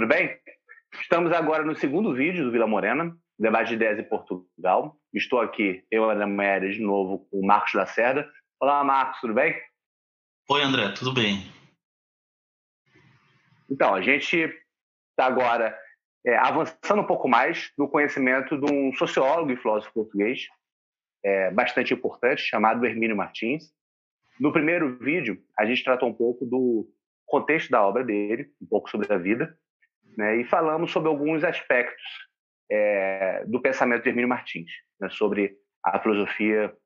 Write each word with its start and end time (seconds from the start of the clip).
Tudo 0.00 0.08
bem? 0.08 0.34
Estamos 0.98 1.30
agora 1.30 1.62
no 1.62 1.76
segundo 1.76 2.14
vídeo 2.14 2.42
do 2.42 2.50
Vila 2.50 2.66
Morena, 2.66 3.14
debate 3.38 3.68
de 3.68 3.74
ideias 3.74 3.98
em 3.98 4.08
Portugal. 4.08 4.96
Estou 5.12 5.42
aqui, 5.42 5.84
eu, 5.90 6.08
André 6.08 6.24
Moedas, 6.24 6.76
de 6.76 6.80
novo, 6.80 7.28
com 7.30 7.40
o 7.40 7.46
Marcos 7.46 7.74
Lacerda. 7.74 8.26
Olá, 8.58 8.82
Marcos, 8.82 9.20
tudo 9.20 9.34
bem? 9.34 9.60
Oi, 10.48 10.62
André, 10.62 10.88
tudo 10.92 11.12
bem? 11.12 11.42
Então, 13.70 13.94
a 13.94 14.00
gente 14.00 14.36
está 15.10 15.26
agora 15.26 15.78
é, 16.24 16.34
avançando 16.34 17.02
um 17.02 17.06
pouco 17.06 17.28
mais 17.28 17.70
no 17.76 17.86
conhecimento 17.86 18.58
de 18.58 18.72
um 18.72 18.94
sociólogo 18.94 19.52
e 19.52 19.56
filósofo 19.58 19.92
português 19.92 20.46
é, 21.22 21.50
bastante 21.50 21.92
importante, 21.92 22.40
chamado 22.40 22.86
Hermínio 22.86 23.18
Martins. 23.18 23.70
No 24.40 24.50
primeiro 24.50 24.96
vídeo, 24.96 25.44
a 25.58 25.66
gente 25.66 25.84
tratou 25.84 26.08
um 26.08 26.14
pouco 26.14 26.46
do 26.46 26.90
contexto 27.26 27.68
da 27.68 27.86
obra 27.86 28.02
dele, 28.02 28.50
um 28.62 28.66
pouco 28.66 28.88
sobre 28.88 29.12
a 29.12 29.18
vida, 29.18 29.54
né, 30.20 30.36
e 30.36 30.44
falamos 30.44 30.92
sobre 30.92 31.08
alguns 31.08 31.42
aspectos 31.42 32.04
é, 32.70 33.42
do 33.46 33.60
pensamento 33.60 34.02
de 34.02 34.10
Hermínio 34.10 34.28
Martins, 34.28 34.70
né, 35.00 35.08
sobre 35.08 35.56
a 35.82 35.98
filosofia 35.98 36.76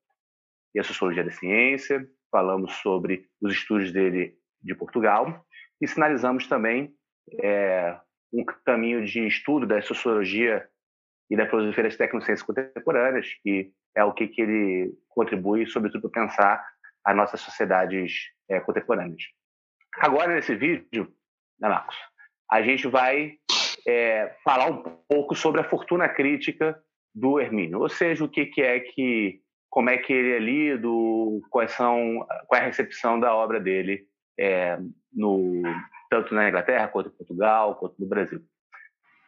e 0.72 0.78
a 0.78 0.84
sociologia 0.84 1.24
da 1.24 1.32
ciência, 1.32 2.08
falamos 2.30 2.72
sobre 2.76 3.28
os 3.42 3.52
estudos 3.52 3.92
dele 3.92 4.36
de 4.62 4.72
Portugal 4.74 5.44
e 5.80 5.88
sinalizamos 5.88 6.46
também 6.46 6.94
é, 7.42 7.98
um 8.32 8.44
caminho 8.64 9.04
de 9.04 9.26
estudo 9.26 9.66
da 9.66 9.82
sociologia 9.82 10.68
e 11.28 11.36
da 11.36 11.48
filosofia 11.48 11.84
das 11.84 11.96
tecnociências 11.96 12.42
contemporâneas, 12.42 13.26
que 13.42 13.72
é 13.96 14.04
o 14.04 14.12
que, 14.12 14.28
que 14.28 14.42
ele 14.42 14.92
contribui, 15.08 15.66
sobretudo, 15.66 16.08
para 16.08 16.22
pensar 16.22 16.64
as 17.04 17.16
nossas 17.16 17.40
sociedades 17.40 18.30
é, 18.48 18.60
contemporâneas. 18.60 19.22
Agora, 19.98 20.34
nesse 20.34 20.54
vídeo, 20.54 21.12
né, 21.60 21.68
Marcos, 21.68 21.96
a 22.50 22.62
gente 22.62 22.86
vai 22.86 23.34
é, 23.86 24.34
falar 24.44 24.66
um 24.66 24.82
pouco 25.08 25.34
sobre 25.34 25.60
a 25.60 25.68
fortuna 25.68 26.08
crítica 26.08 26.78
do 27.14 27.38
Hermínio, 27.40 27.80
ou 27.80 27.88
seja, 27.88 28.24
o 28.24 28.28
que, 28.28 28.46
que 28.46 28.60
é 28.60 28.80
que, 28.80 29.40
como 29.70 29.90
é 29.90 29.98
que 29.98 30.12
ele 30.12 30.32
é 30.32 30.38
lido, 30.38 31.40
quais 31.50 31.72
são, 31.72 32.26
qual 32.46 32.60
é 32.60 32.64
a 32.64 32.66
recepção 32.66 33.20
da 33.20 33.34
obra 33.34 33.60
dele 33.60 34.06
é, 34.38 34.78
no, 35.12 35.62
tanto 36.10 36.34
na 36.34 36.48
Inglaterra 36.48 36.88
quanto 36.88 37.08
em 37.08 37.16
Portugal, 37.16 37.76
quanto 37.76 37.94
no 37.98 38.06
Brasil. 38.06 38.40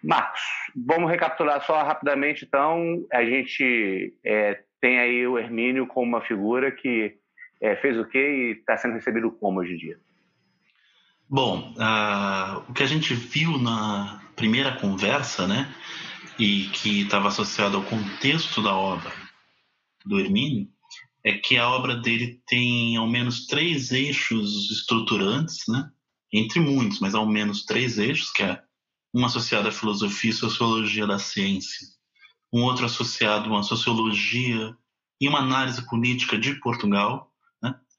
Marcos, 0.03 0.41
vamos 0.75 1.11
recapitular 1.11 1.61
só 1.63 1.83
rapidamente, 1.83 2.45
então. 2.45 3.05
A 3.13 3.25
gente 3.25 4.15
é, 4.25 4.63
tem 4.81 4.99
aí 4.99 5.27
o 5.27 5.39
Hermínio 5.39 5.87
como 5.87 6.07
uma 6.07 6.21
figura 6.21 6.71
que 6.71 7.17
é, 7.61 7.77
fez 7.77 7.99
o 7.99 8.05
quê 8.05 8.19
e 8.19 8.51
está 8.53 8.77
sendo 8.77 8.95
recebido 8.95 9.33
como 9.33 9.61
hoje 9.61 9.75
em 9.75 9.77
dia? 9.77 9.99
Bom, 11.29 11.73
uh, 11.73 12.71
o 12.71 12.73
que 12.73 12.85
a 12.85 12.87
gente 12.87 13.13
viu 13.13 13.59
na 13.59 14.23
primeira 14.37 14.77
conversa, 14.77 15.47
né, 15.47 15.75
e 16.39 16.69
que 16.69 17.01
estava 17.01 17.29
associado 17.29 17.77
ao 17.77 17.83
contexto 17.83 18.63
da 18.63 18.73
obra 18.77 19.13
do 20.05 20.21
Hermínio, 20.21 20.69
é 21.25 21.33
que 21.33 21.57
a 21.57 21.69
obra 21.69 21.97
dele 21.97 22.41
tem 22.47 22.97
ao 22.97 23.09
menos 23.09 23.47
três 23.47 23.91
eixos 23.91 24.71
estruturantes, 24.71 25.65
né, 25.67 25.91
entre 26.33 26.61
muitos, 26.61 27.01
mas 27.01 27.13
ao 27.13 27.27
menos 27.27 27.65
três 27.65 27.99
eixos, 27.99 28.31
que 28.31 28.45
é 28.45 28.63
um 29.13 29.25
associado 29.27 29.67
à 29.67 29.73
filosofia 29.73 30.31
e 30.31 30.35
sociologia 30.35 31.09
da 31.09 31.19
ciência, 31.19 31.89
um 32.53 32.63
outro 32.63 32.87
associado 32.87 33.53
a 33.57 33.63
sociologia 33.65 34.77
e 35.21 35.27
uma 35.27 35.41
análise 35.41 35.85
política 35.87 36.39
de 36.39 36.55
Portugal, 36.61 37.33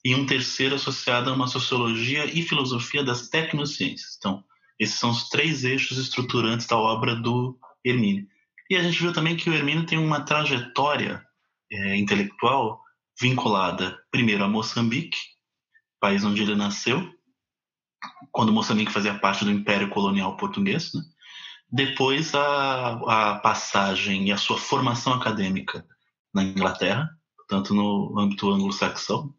e 0.04 0.16
um 0.16 0.26
terceiro 0.26 0.76
associado 0.76 1.30
a 1.30 1.34
uma 1.34 1.48
sociologia 1.48 2.26
e 2.26 2.42
filosofia 2.42 3.04
das 3.04 3.30
tecnociências. 3.30 4.16
Então, 4.18 4.44
esses 4.80 5.00
são 5.00 5.10
os 5.10 5.30
três 5.30 5.64
eixos 5.64 5.98
estruturantes 5.98 6.68
da 6.68 6.78
obra 6.78 7.16
do 7.16 7.58
Hermínio. 7.84 8.28
E 8.70 8.76
a 8.76 8.84
gente 8.84 9.02
viu 9.02 9.12
também 9.12 9.36
que 9.36 9.50
o 9.50 9.54
Hermínio 9.54 9.86
tem 9.86 9.98
uma 9.98 10.22
trajetória 10.22 11.24
é, 11.72 11.96
intelectual 11.98 12.82
vinculada, 13.20 13.98
primeiro, 14.12 14.44
a 14.44 14.48
Moçambique, 14.48 15.18
país 16.00 16.24
onde 16.24 16.42
ele 16.42 16.56
nasceu, 16.56 17.12
quando 18.32 18.52
Moçambique 18.52 18.92
fazia 18.92 19.18
parte 19.18 19.44
do 19.44 19.52
Império 19.52 19.90
Colonial 19.90 20.38
Português, 20.38 20.94
né? 20.94 21.02
depois 21.72 22.34
a, 22.36 23.32
a 23.34 23.40
passagem 23.40 24.28
e 24.28 24.32
a 24.32 24.38
sua 24.38 24.58
formação 24.58 25.14
acadêmica 25.14 25.86
na 26.34 26.44
Inglaterra, 26.44 27.10
tanto 27.48 27.74
no 27.74 28.18
âmbito 28.18 28.50
anglo-saxão, 28.52 29.34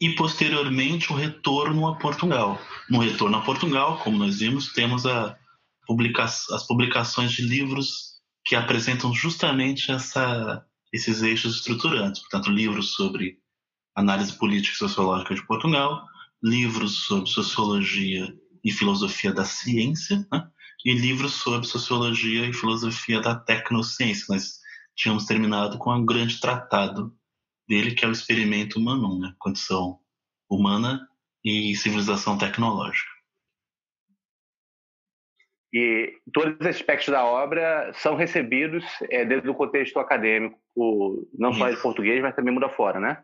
e 0.00 0.14
posteriormente 0.14 1.12
o 1.12 1.16
retorno 1.16 1.88
a 1.88 1.96
Portugal. 1.96 2.60
No 2.88 3.00
retorno 3.00 3.36
a 3.36 3.42
Portugal, 3.42 3.98
como 3.98 4.18
nós 4.18 4.38
vimos, 4.38 4.72
temos 4.72 5.04
publica 5.86 6.24
as 6.24 6.66
publicações 6.66 7.32
de 7.32 7.42
livros 7.42 8.16
que 8.44 8.54
apresentam 8.54 9.14
justamente 9.14 9.90
essa, 9.90 10.64
esses 10.92 11.22
eixos 11.22 11.56
estruturantes. 11.56 12.20
Portanto, 12.22 12.50
livros 12.50 12.92
sobre 12.92 13.38
análise 13.94 14.32
política 14.32 14.74
e 14.74 14.78
sociológica 14.78 15.34
de 15.34 15.46
Portugal, 15.46 16.04
livros 16.42 17.04
sobre 17.04 17.30
sociologia 17.30 18.32
e 18.62 18.70
filosofia 18.70 19.32
da 19.32 19.44
ciência, 19.44 20.26
né? 20.30 20.46
e 20.84 20.94
livros 20.94 21.34
sobre 21.34 21.66
sociologia 21.66 22.46
e 22.46 22.52
filosofia 22.52 23.20
da 23.20 23.34
tecnociência. 23.34 24.26
Nós 24.28 24.58
tínhamos 24.94 25.24
terminado 25.24 25.78
com 25.78 25.92
um 25.92 26.04
grande 26.04 26.38
tratado 26.38 27.12
dele, 27.68 27.94
que 27.94 28.04
é 28.04 28.08
o 28.08 28.12
experimento 28.12 28.78
humano, 28.78 29.18
né? 29.18 29.32
condição 29.38 29.98
humana 30.48 31.08
e 31.44 31.74
civilização 31.76 32.38
tecnológica. 32.38 33.10
E 35.72 36.14
todos 36.32 36.56
os 36.60 36.66
aspectos 36.66 37.08
da 37.08 37.24
obra 37.24 37.92
são 37.94 38.16
recebidos 38.16 38.84
é, 39.10 39.24
dentro 39.24 39.46
do 39.46 39.54
contexto 39.54 39.98
acadêmico, 39.98 40.58
não 41.36 41.52
só 41.52 41.68
de 41.68 41.76
português, 41.82 42.22
mas 42.22 42.34
também 42.34 42.54
muda 42.54 42.68
fora, 42.68 42.98
né? 42.98 43.22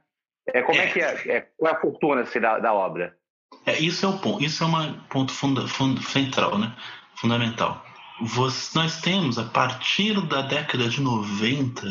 É, 0.48 0.60
como 0.62 0.78
é, 0.78 0.84
é 0.84 0.92
que 0.92 1.00
é, 1.00 1.36
é, 1.36 1.40
qual 1.56 1.72
é 1.72 1.76
a 1.76 1.80
fortuna 1.80 2.20
assim, 2.22 2.40
da, 2.40 2.58
da 2.58 2.74
obra? 2.74 3.16
É, 3.64 3.78
isso 3.78 4.04
é 4.04 4.08
o 4.08 4.18
ponto, 4.18 4.42
isso 4.42 4.64
é 4.64 4.66
um 4.66 5.00
ponto 5.08 5.32
funda, 5.32 5.66
funda, 5.68 6.00
central, 6.02 6.58
né? 6.58 6.74
fundamental. 7.14 7.84
Você, 8.20 8.76
nós 8.78 9.00
temos, 9.00 9.38
a 9.38 9.44
partir 9.44 10.20
da 10.26 10.42
década 10.42 10.88
de 10.88 11.00
90, 11.00 11.86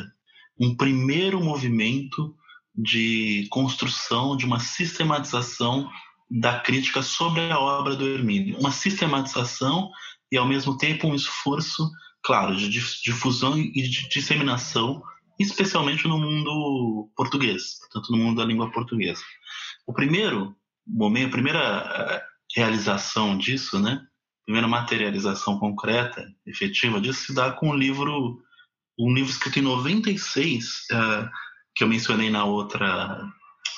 um 0.60 0.76
primeiro 0.76 1.40
movimento 1.42 2.36
de 2.76 3.48
construção 3.50 4.36
de 4.36 4.46
uma 4.46 4.60
sistematização 4.60 5.90
da 6.30 6.60
crítica 6.60 7.02
sobre 7.02 7.52
a 7.52 7.60
obra 7.60 7.96
do 7.96 8.08
Hermínio. 8.08 8.58
Uma 8.58 8.72
sistematização 8.72 9.92
e, 10.32 10.38
ao 10.38 10.48
mesmo 10.48 10.78
tempo, 10.78 11.08
um 11.08 11.16
esforço, 11.16 11.90
claro, 12.24 12.56
de 12.56 12.70
difusão 12.70 13.58
e 13.58 13.72
de 13.72 14.08
disseminação, 14.08 15.04
especialmente 15.38 16.08
no 16.08 16.18
mundo 16.18 17.10
português, 17.16 17.80
portanto, 17.80 18.12
no 18.12 18.18
mundo 18.18 18.38
da 18.38 18.46
língua 18.46 18.72
portuguesa. 18.72 19.22
O 19.86 19.94
primeiro 19.94 20.56
momento, 20.88 21.28
a 21.28 21.32
primeira 21.32 21.60
eh, 21.60 22.24
realização 22.56 23.38
disso, 23.38 23.80
né, 23.80 24.02
a 24.42 24.46
primeira 24.46 24.68
materialização 24.68 25.60
concreta, 25.60 26.26
efetiva 26.46 27.02
disso, 27.02 27.26
se 27.26 27.34
dá 27.34 27.52
com 27.52 27.70
o 27.70 27.76
livro, 27.76 28.42
um 28.98 29.14
livro 29.14 29.32
escrito 29.32 29.60
em 29.60 29.64
96, 29.64 30.66
uh, 30.92 31.30
que 31.82 31.86
eu 31.86 31.90
mencionei 31.90 32.30
na 32.30 32.46
outra 32.46 33.28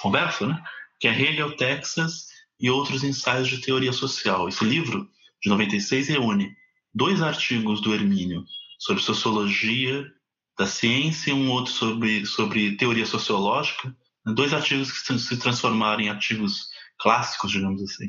conversa, 0.02 0.46
né? 0.46 0.62
que 1.00 1.08
é 1.08 1.18
Hegel, 1.18 1.56
Texas 1.56 2.28
e 2.60 2.70
outros 2.70 3.02
ensaios 3.02 3.48
de 3.48 3.62
teoria 3.62 3.94
social. 3.94 4.50
Esse 4.50 4.66
livro, 4.66 5.10
de 5.42 5.50
96, 5.50 6.10
reúne 6.10 6.54
dois 6.94 7.22
artigos 7.22 7.80
do 7.80 7.94
Hermínio 7.94 8.44
sobre 8.78 9.02
sociologia 9.02 10.06
da 10.60 10.68
ciência 10.68 11.32
e 11.32 11.34
um 11.34 11.50
outro 11.50 11.72
sobre, 11.72 12.26
sobre 12.26 12.76
teoria 12.76 13.06
sociológica, 13.06 13.96
dois 14.26 14.54
artigos 14.54 14.92
que 14.92 15.18
se 15.18 15.38
transformaram 15.38 16.02
em 16.02 16.10
artigos 16.10 16.68
clássicos, 17.00 17.52
digamos 17.52 17.82
assim, 17.82 18.08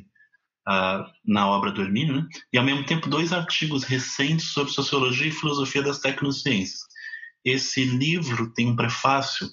uh, 0.69 1.09
na 1.25 1.47
obra 1.47 1.71
do 1.71 1.83
Hermínio, 1.83 2.17
né? 2.17 2.29
e 2.53 2.59
ao 2.59 2.65
mesmo 2.65 2.85
tempo 2.85 3.09
dois 3.09 3.33
artigos 3.33 3.85
recentes 3.85 4.47
sobre 4.47 4.73
sociologia 4.73 5.29
e 5.29 5.31
filosofia 5.31 5.85
das 5.85 6.01
tecnociências. 6.01 6.81
Esse 7.45 7.85
livro 7.85 8.53
tem 8.55 8.67
um 8.67 8.75
prefácio 8.75 9.49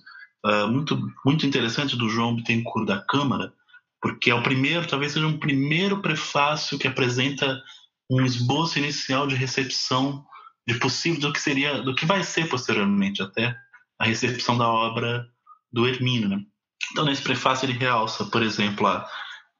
uh, 0.45 0.67
muito, 0.67 0.97
muito 1.25 1.45
interessante 1.45 1.95
do 1.95 2.09
João 2.09 2.35
Bittencourt 2.35 2.85
da 2.85 2.99
Câmara, 2.99 3.53
porque 4.01 4.31
é 4.31 4.35
o 4.35 4.43
primeiro, 4.43 4.88
talvez 4.88 5.13
seja 5.13 5.27
um 5.27 5.39
primeiro 5.39 6.01
prefácio 6.01 6.77
que 6.77 6.88
apresenta 6.88 7.61
um 8.09 8.25
esboço 8.25 8.79
inicial 8.79 9.27
de 9.27 9.35
recepção 9.35 10.25
de 10.67 10.75
possível 10.75 11.21
do 11.21 11.33
que 11.33 11.39
seria, 11.39 11.81
do 11.81 11.95
que 11.95 12.05
vai 12.05 12.23
ser 12.23 12.49
posteriormente 12.49 13.21
até 13.21 13.55
a 13.99 14.05
recepção 14.05 14.57
da 14.57 14.67
obra 14.67 15.27
do 15.71 15.88
Hermínio. 15.88 16.29
Né? 16.29 16.44
Então, 16.91 17.05
nesse 17.05 17.21
prefácio 17.21 17.65
ele 17.65 17.77
realça, 17.77 18.25
por 18.25 18.41
exemplo, 18.41 18.87
a 18.87 19.07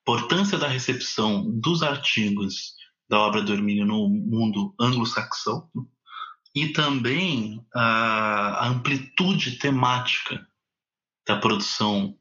importância 0.02 0.58
da 0.58 0.68
recepção 0.68 1.50
dos 1.60 1.84
artigos 1.84 2.74
da 3.10 3.20
obra 3.20 3.42
do 3.42 3.54
Hermínio 3.54 3.86
no 3.86 4.10
mundo 4.10 4.74
anglo-saxão 4.80 5.70
e 6.56 6.70
também 6.70 7.66
a 7.74 8.68
amplitude 8.68 9.58
temática 9.58 10.46
da 11.28 11.38
produção 11.38 12.16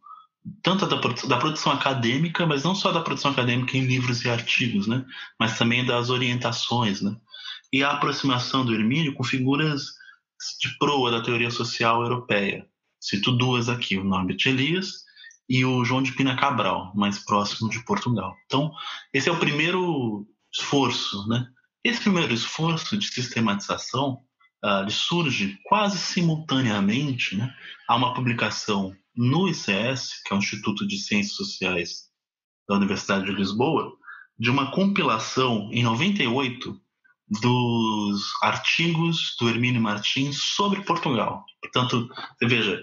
tanto 0.62 0.86
da, 0.86 0.96
da 0.96 1.36
produção 1.36 1.72
acadêmica, 1.72 2.46
mas 2.46 2.64
não 2.64 2.74
só 2.74 2.92
da 2.92 3.02
produção 3.02 3.30
acadêmica 3.30 3.76
em 3.76 3.84
livros 3.84 4.24
e 4.24 4.30
artigos, 4.30 4.86
né? 4.86 5.04
mas 5.38 5.58
também 5.58 5.84
das 5.84 6.08
orientações. 6.08 7.00
Né? 7.00 7.14
E 7.72 7.82
a 7.82 7.90
aproximação 7.90 8.64
do 8.64 8.74
Hermínio 8.74 9.14
com 9.14 9.22
figuras 9.22 9.82
de 10.60 10.78
proa 10.78 11.10
da 11.10 11.22
teoria 11.22 11.50
social 11.50 12.02
europeia. 12.02 12.66
Cito 12.98 13.32
duas 13.32 13.68
aqui, 13.68 13.98
o 13.98 14.04
Norbert 14.04 14.38
Elias 14.46 15.04
e 15.48 15.64
o 15.64 15.84
João 15.84 16.02
de 16.02 16.12
Pina 16.12 16.36
Cabral, 16.36 16.92
mais 16.94 17.18
próximo 17.18 17.68
de 17.68 17.84
Portugal. 17.84 18.34
Então, 18.46 18.72
esse 19.12 19.28
é 19.28 19.32
o 19.32 19.38
primeiro 19.38 20.26
esforço. 20.52 21.26
Né? 21.28 21.46
Esse 21.84 22.00
primeiro 22.00 22.32
esforço 22.32 22.96
de 22.96 23.06
sistematização 23.06 24.22
uh, 24.64 24.90
surge 24.90 25.58
quase 25.64 25.98
simultaneamente 25.98 27.36
né, 27.36 27.54
a 27.88 27.96
uma 27.96 28.14
publicação 28.14 28.94
no 29.14 29.48
ICS, 29.48 30.22
que 30.24 30.32
é 30.32 30.36
o 30.36 30.38
Instituto 30.38 30.86
de 30.86 30.98
Ciências 30.98 31.36
Sociais 31.36 32.10
da 32.68 32.76
Universidade 32.76 33.26
de 33.26 33.32
Lisboa, 33.32 33.92
de 34.38 34.50
uma 34.50 34.70
compilação 34.70 35.68
em 35.72 35.82
98 35.82 36.80
dos 37.28 38.22
artigos 38.42 39.36
do 39.38 39.48
Hermínio 39.48 39.80
Martins 39.80 40.40
sobre 40.42 40.82
Portugal. 40.82 41.44
Portanto, 41.60 42.08
você 42.36 42.46
veja, 42.46 42.82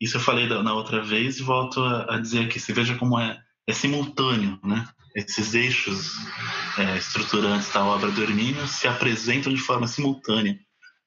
isso 0.00 0.16
eu 0.16 0.20
falei 0.20 0.48
na 0.48 0.74
outra 0.74 1.02
vez 1.02 1.38
e 1.38 1.42
volto 1.42 1.84
a, 1.84 2.18
dizer 2.18 2.46
aqui, 2.46 2.58
você 2.58 2.72
veja 2.72 2.96
como 2.96 3.18
é, 3.18 3.38
é 3.66 3.72
simultâneo, 3.72 4.58
né? 4.64 4.88
Esses 5.14 5.54
eixos 5.54 6.14
é, 6.78 6.96
estruturantes 6.96 7.70
da 7.72 7.84
obra 7.84 8.10
do 8.10 8.22
Hermínio 8.22 8.66
se 8.66 8.88
apresentam 8.88 9.52
de 9.52 9.60
forma 9.60 9.86
simultânea, 9.86 10.58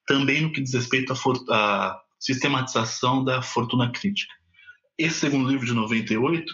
também 0.05 0.41
no 0.41 0.51
que 0.51 0.61
diz 0.61 0.73
respeito 0.73 1.13
à 1.49 2.01
sistematização 2.19 3.23
da 3.23 3.41
fortuna 3.41 3.91
crítica. 3.91 4.33
Esse 4.97 5.19
segundo 5.19 5.49
livro 5.49 5.65
de 5.65 5.73
98 5.73 6.53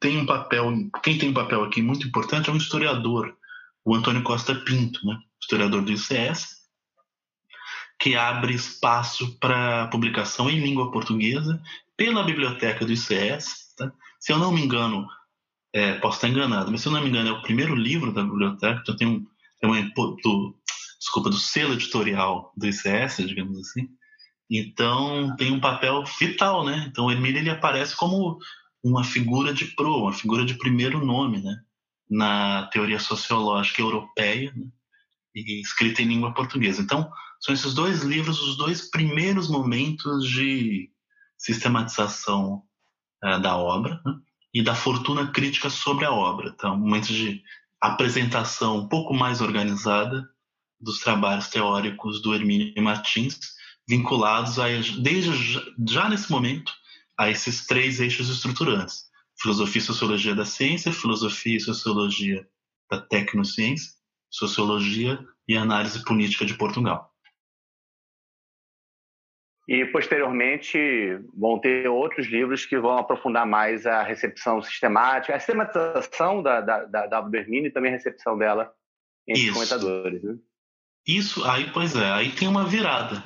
tem 0.00 0.18
um 0.18 0.26
papel, 0.26 0.72
quem 1.02 1.16
tem 1.16 1.30
um 1.30 1.34
papel 1.34 1.64
aqui 1.64 1.80
muito 1.80 2.06
importante 2.06 2.50
é 2.50 2.52
um 2.52 2.56
historiador, 2.56 3.34
o 3.84 3.94
Antônio 3.94 4.22
Costa 4.22 4.54
Pinto, 4.54 5.04
né? 5.06 5.18
historiador 5.40 5.82
do 5.82 5.92
ICS, 5.92 6.56
que 7.98 8.14
abre 8.14 8.54
espaço 8.54 9.38
para 9.38 9.88
publicação 9.88 10.50
em 10.50 10.60
língua 10.60 10.90
portuguesa 10.90 11.62
pela 11.96 12.24
biblioteca 12.24 12.84
do 12.84 12.92
ICS. 12.92 13.74
Tá? 13.76 13.90
Se 14.20 14.32
eu 14.32 14.38
não 14.38 14.52
me 14.52 14.60
engano, 14.60 15.08
é, 15.72 15.94
posso 15.94 16.18
estar 16.18 16.28
enganado, 16.28 16.70
mas 16.70 16.80
se 16.80 16.88
eu 16.88 16.92
não 16.92 17.00
me 17.00 17.08
engano, 17.08 17.30
é 17.30 17.32
o 17.32 17.42
primeiro 17.42 17.74
livro 17.74 18.12
da 18.12 18.22
biblioteca, 18.22 18.80
então 18.82 18.96
tem 18.96 19.06
um, 19.06 19.26
tem 19.60 19.70
uma, 19.70 19.80
do, 20.22 20.54
desculpa, 21.06 21.30
do 21.30 21.38
selo 21.38 21.74
editorial 21.74 22.52
do 22.56 22.66
ICS, 22.66 23.28
digamos 23.28 23.58
assim. 23.60 23.88
Então 24.50 25.34
tem 25.36 25.52
um 25.52 25.60
papel 25.60 26.04
vital, 26.18 26.64
né? 26.64 26.86
Então 26.88 27.06
o 27.06 27.12
Emílio 27.12 27.38
ele 27.38 27.50
aparece 27.50 27.96
como 27.96 28.38
uma 28.82 29.04
figura 29.04 29.54
de 29.54 29.66
pro, 29.66 30.02
uma 30.02 30.12
figura 30.12 30.44
de 30.44 30.54
primeiro 30.54 31.04
nome, 31.04 31.40
né? 31.40 31.56
Na 32.10 32.66
teoria 32.66 32.98
sociológica 32.98 33.80
europeia, 33.80 34.52
né? 34.54 34.66
e 35.34 35.60
escrita 35.60 36.02
em 36.02 36.08
língua 36.08 36.34
portuguesa. 36.34 36.82
Então 36.82 37.08
são 37.40 37.54
esses 37.54 37.74
dois 37.74 38.02
livros 38.02 38.40
os 38.40 38.56
dois 38.56 38.90
primeiros 38.90 39.48
momentos 39.48 40.28
de 40.28 40.90
sistematização 41.38 42.62
uh, 43.24 43.40
da 43.40 43.56
obra 43.56 44.00
né? 44.04 44.14
e 44.54 44.62
da 44.62 44.74
fortuna 44.74 45.30
crítica 45.30 45.70
sobre 45.70 46.04
a 46.04 46.12
obra. 46.12 46.52
Então 46.54 46.76
momentos 46.76 47.08
de 47.08 47.42
apresentação 47.80 48.78
um 48.78 48.88
pouco 48.88 49.14
mais 49.14 49.40
organizada 49.40 50.28
dos 50.86 51.00
trabalhos 51.00 51.48
teóricos 51.48 52.22
do 52.22 52.32
Hermínio 52.32 52.72
Martins 52.80 53.38
vinculados 53.88 54.58
a, 54.58 54.68
desde 55.02 55.60
já 55.86 56.08
nesse 56.08 56.30
momento 56.30 56.72
a 57.18 57.28
esses 57.28 57.66
três 57.66 58.00
eixos 58.00 58.30
estruturantes: 58.30 59.04
filosofia 59.40 59.80
e 59.80 59.84
sociologia 59.84 60.34
da 60.34 60.44
ciência, 60.44 60.92
filosofia 60.92 61.56
e 61.56 61.60
sociologia 61.60 62.48
da 62.88 63.00
tecnociência, 63.00 63.92
sociologia 64.30 65.18
e 65.48 65.56
análise 65.56 66.04
política 66.04 66.46
de 66.46 66.54
Portugal. 66.54 67.12
E 69.68 69.84
posteriormente 69.86 70.78
vão 71.36 71.58
ter 71.58 71.88
outros 71.88 72.28
livros 72.28 72.64
que 72.64 72.78
vão 72.78 72.96
aprofundar 72.96 73.44
mais 73.44 73.84
a 73.84 74.04
recepção 74.04 74.62
sistemática, 74.62 75.34
a 75.34 75.40
sistematização 75.40 76.40
da, 76.40 76.60
da, 76.60 76.84
da, 76.84 77.06
da 77.06 77.38
Hermínio 77.38 77.66
e 77.66 77.72
também 77.72 77.90
a 77.90 77.96
recepção 77.96 78.38
dela 78.38 78.72
entre 79.26 79.42
Isso. 79.42 79.54
comentadores. 79.54 80.22
Né? 80.22 80.38
Isso, 81.06 81.44
aí, 81.44 81.70
pois 81.72 81.94
é, 81.94 82.10
aí 82.12 82.32
tem 82.32 82.48
uma 82.48 82.64
virada 82.64 83.22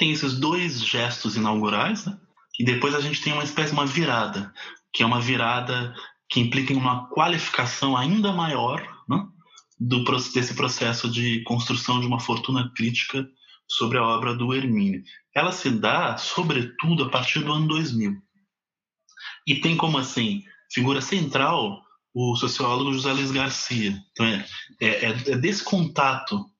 tem 0.00 0.12
esses 0.12 0.38
dois 0.38 0.82
gestos 0.82 1.36
inaugurais, 1.36 2.06
né? 2.06 2.18
e 2.58 2.64
depois 2.64 2.94
a 2.94 3.00
gente 3.02 3.20
tem 3.20 3.34
uma 3.34 3.44
espécie 3.44 3.68
de 3.68 3.74
uma 3.74 3.84
virada, 3.84 4.50
que 4.94 5.02
é 5.02 5.06
uma 5.06 5.20
virada 5.20 5.94
que 6.26 6.40
implica 6.40 6.72
em 6.72 6.76
uma 6.76 7.06
qualificação 7.10 7.94
ainda 7.94 8.32
maior 8.32 8.80
né? 9.06 9.28
do, 9.78 10.02
desse 10.32 10.54
processo 10.54 11.10
de 11.10 11.42
construção 11.42 12.00
de 12.00 12.06
uma 12.06 12.18
fortuna 12.18 12.72
crítica 12.74 13.28
sobre 13.68 13.98
a 13.98 14.02
obra 14.02 14.34
do 14.34 14.54
Hermínio. 14.54 15.02
Ela 15.36 15.52
se 15.52 15.68
dá, 15.70 16.16
sobretudo, 16.16 17.04
a 17.04 17.10
partir 17.10 17.40
do 17.40 17.52
ano 17.52 17.68
2000. 17.68 18.16
E 19.46 19.56
tem 19.56 19.76
como, 19.76 19.98
assim, 19.98 20.42
figura 20.72 21.02
central 21.02 21.82
o 22.14 22.34
sociólogo 22.36 22.94
José 22.94 23.12
Luiz 23.12 23.30
Garcia. 23.30 24.02
Então, 24.12 24.24
é, 24.24 24.46
é, 24.80 25.04
é 25.04 25.36
desse 25.36 25.62
contato 25.62 26.50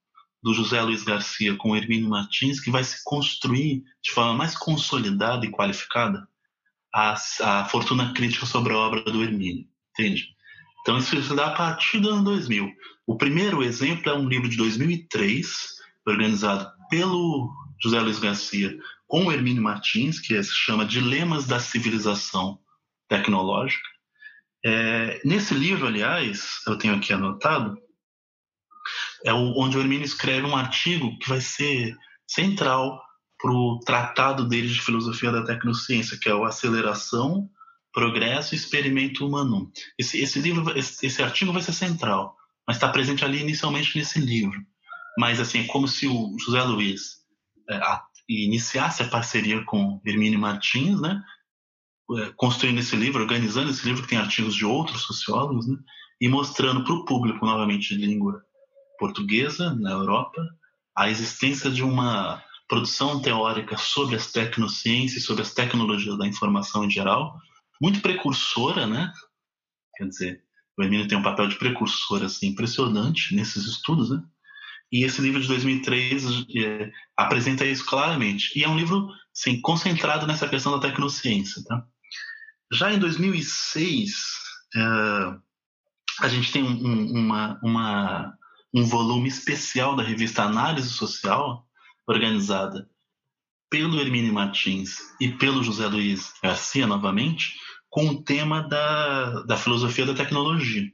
do 0.42 0.54
José 0.54 0.81
Luiz 0.82 1.02
Garcia 1.02 1.56
com 1.56 1.70
o 1.70 1.76
Hermínio 1.76 2.08
Martins 2.08 2.60
que 2.60 2.70
vai 2.70 2.82
se 2.82 3.02
construir 3.04 3.82
de 4.02 4.10
forma 4.10 4.34
mais 4.34 4.56
consolidada 4.56 5.44
e 5.44 5.50
qualificada 5.50 6.26
a, 6.94 7.14
a 7.42 7.64
fortuna 7.66 8.12
crítica 8.12 8.46
sobre 8.46 8.72
a 8.72 8.76
obra 8.76 9.02
do 9.02 9.22
Hermínio, 9.22 9.66
entende? 9.92 10.28
Então 10.81 10.98
isso 10.98 11.22
se 11.22 11.37
dá 11.37 11.48
a 11.48 11.54
partir 11.54 12.00
do 12.00 12.10
ano 12.10 12.25
2000. 12.25 12.70
O 13.06 13.16
primeiro 13.16 13.62
exemplo 13.62 14.10
é 14.10 14.14
um 14.14 14.28
livro 14.28 14.48
de 14.48 14.56
2003, 14.56 15.78
organizado 16.06 16.70
pelo 16.88 17.52
José 17.82 18.00
Luiz 18.00 18.19
Garcia 18.19 18.76
com 19.06 19.26
o 19.26 19.32
Hermínio 19.32 19.62
Martins, 19.62 20.20
que 20.20 20.40
se 20.43 20.54
chama 20.54 20.84
Dilemas 20.84 21.46
da 21.46 21.58
Civilização 21.58 22.58
Tecnológica. 23.08 23.88
É, 24.64 25.20
nesse 25.25 25.54
livro, 25.54 25.86
aliás, 25.86 26.60
eu 26.66 26.76
tenho 26.76 26.94
aqui 26.94 27.12
anotado, 27.12 27.76
é 29.25 29.32
onde 29.32 29.76
o 29.76 29.81
Hermínio 29.81 30.05
escreve 30.05 30.46
um 30.46 30.56
artigo 30.56 31.19
que 31.19 31.29
vai 31.29 31.41
ser 31.41 31.96
central 32.27 33.00
para 33.41 33.53
o 33.53 33.81
tratado 33.81 34.46
dele 34.46 34.69
de 34.69 34.81
filosofia 34.81 35.32
da 35.32 35.44
tecnociência, 35.44 36.19
que 36.19 36.29
é 36.29 36.34
o 36.34 36.44
Aceleração, 36.44 37.48
Progresso 37.93 38.55
e 38.55 38.58
Experimento 38.58 39.27
Humano. 39.27 39.70
Esse, 39.98 40.20
esse 40.20 40.39
livro, 40.41 40.77
esse, 40.79 41.06
esse 41.06 41.22
artigo 41.22 41.53
vai 41.53 41.62
ser 41.62 41.72
central, 41.72 42.36
mas 42.67 42.77
está 42.77 42.89
presente 42.89 43.24
ali 43.24 43.41
inicialmente 43.41 43.96
nesse 43.98 44.20
livro. 44.20 44.60
Mas 45.19 45.41
assim, 45.41 45.60
é 45.60 45.67
como 45.67 45.89
se 45.89 46.06
o 46.06 46.36
José 46.39 46.62
Luiz 46.62 47.17
é, 47.69 47.77
a, 47.77 48.03
iniciasse 48.29 49.03
a 49.03 49.08
parceria 49.08 49.65
com 49.65 50.00
Hermínio 50.05 50.39
Martins, 50.39 51.00
né? 51.00 51.22
É, 52.19 52.32
construindo 52.36 52.79
esse 52.79 52.96
livro, 52.96 53.22
organizando 53.22 53.70
esse 53.70 53.86
livro 53.86 54.03
que 54.03 54.08
tem 54.08 54.19
artigos 54.19 54.55
de 54.55 54.65
outros 54.65 55.03
sociólogos, 55.03 55.67
né? 55.67 55.77
e 56.20 56.29
mostrando 56.29 56.84
para 56.84 56.93
o 56.93 57.05
público 57.05 57.46
novamente 57.46 57.96
de 57.96 58.06
língua 58.06 58.43
portuguesa 59.00 59.74
na 59.74 59.92
Europa, 59.92 60.46
a 60.94 61.08
existência 61.08 61.70
de 61.70 61.82
uma 61.82 62.44
produção 62.69 63.20
teórica 63.20 63.76
sobre 63.78 64.14
as 64.14 64.30
tecnociências, 64.30 65.24
sobre 65.24 65.42
as 65.42 65.54
tecnologias 65.54 66.16
da 66.19 66.26
informação 66.26 66.84
em 66.84 66.90
geral, 66.90 67.34
muito 67.80 68.00
precursora, 68.00 68.86
né? 68.86 69.10
Quer 69.96 70.06
dizer, 70.06 70.44
o 70.78 70.82
Emílio 70.84 71.08
tem 71.08 71.19
um 71.19 71.22
papel 71.22 71.48
de 71.48 71.56
precursor 71.56 72.22
assim 72.22 72.48
impressionante 72.48 73.34
nesses 73.34 73.64
estudos, 73.66 74.10
né? 74.10 74.22
E 74.92 75.04
esse 75.04 75.20
livro 75.22 75.40
de 75.40 75.48
2003 75.48 76.24
é, 76.56 76.92
apresenta 77.16 77.64
isso 77.64 77.86
claramente. 77.86 78.58
E 78.58 78.64
é 78.64 78.69
um 78.69 78.76
livro, 78.76 79.08
sim, 79.32 79.60
concentrado 79.60 80.26
nessa 80.26 80.48
questão 80.48 80.72
da 80.78 80.88
tecnociência, 80.88 81.62
tá? 81.64 81.84
Já 82.72 82.92
em 82.92 82.98
2006, 82.98 84.10
é, 84.76 84.80
a 86.20 86.28
gente 86.28 86.52
tem 86.52 86.62
um, 86.62 87.12
uma, 87.12 87.58
uma 87.62 88.34
um 88.72 88.84
volume 88.84 89.29
especial 89.29 89.96
da 89.96 90.03
revista 90.03 90.43
Análise 90.43 90.91
Social, 90.91 91.67
organizada 92.06 92.89
pelo 93.69 94.00
Hermínio 94.00 94.32
Martins 94.32 94.98
e 95.20 95.29
pelo 95.29 95.62
José 95.62 95.86
Luiz 95.86 96.32
Garcia, 96.43 96.86
novamente, 96.86 97.55
com 97.89 98.08
o 98.08 98.22
tema 98.22 98.62
da, 98.62 99.43
da 99.43 99.56
filosofia 99.56 100.06
da 100.06 100.15
tecnologia. 100.15 100.91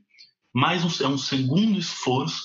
Mais 0.54 0.84
um, 0.84 1.04
é 1.04 1.08
um 1.08 1.18
segundo 1.18 1.78
esforço 1.78 2.42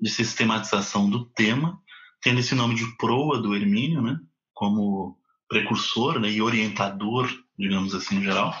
de 0.00 0.10
sistematização 0.10 1.08
do 1.08 1.24
tema, 1.26 1.80
tendo 2.20 2.40
esse 2.40 2.54
nome 2.54 2.74
de 2.74 2.96
proa 2.96 3.40
do 3.40 3.54
Hermínio, 3.54 4.02
né, 4.02 4.18
como 4.52 5.18
precursor 5.48 6.18
né, 6.18 6.30
e 6.30 6.42
orientador, 6.42 7.28
digamos 7.58 7.94
assim, 7.94 8.16
em 8.16 8.22
geral, 8.22 8.54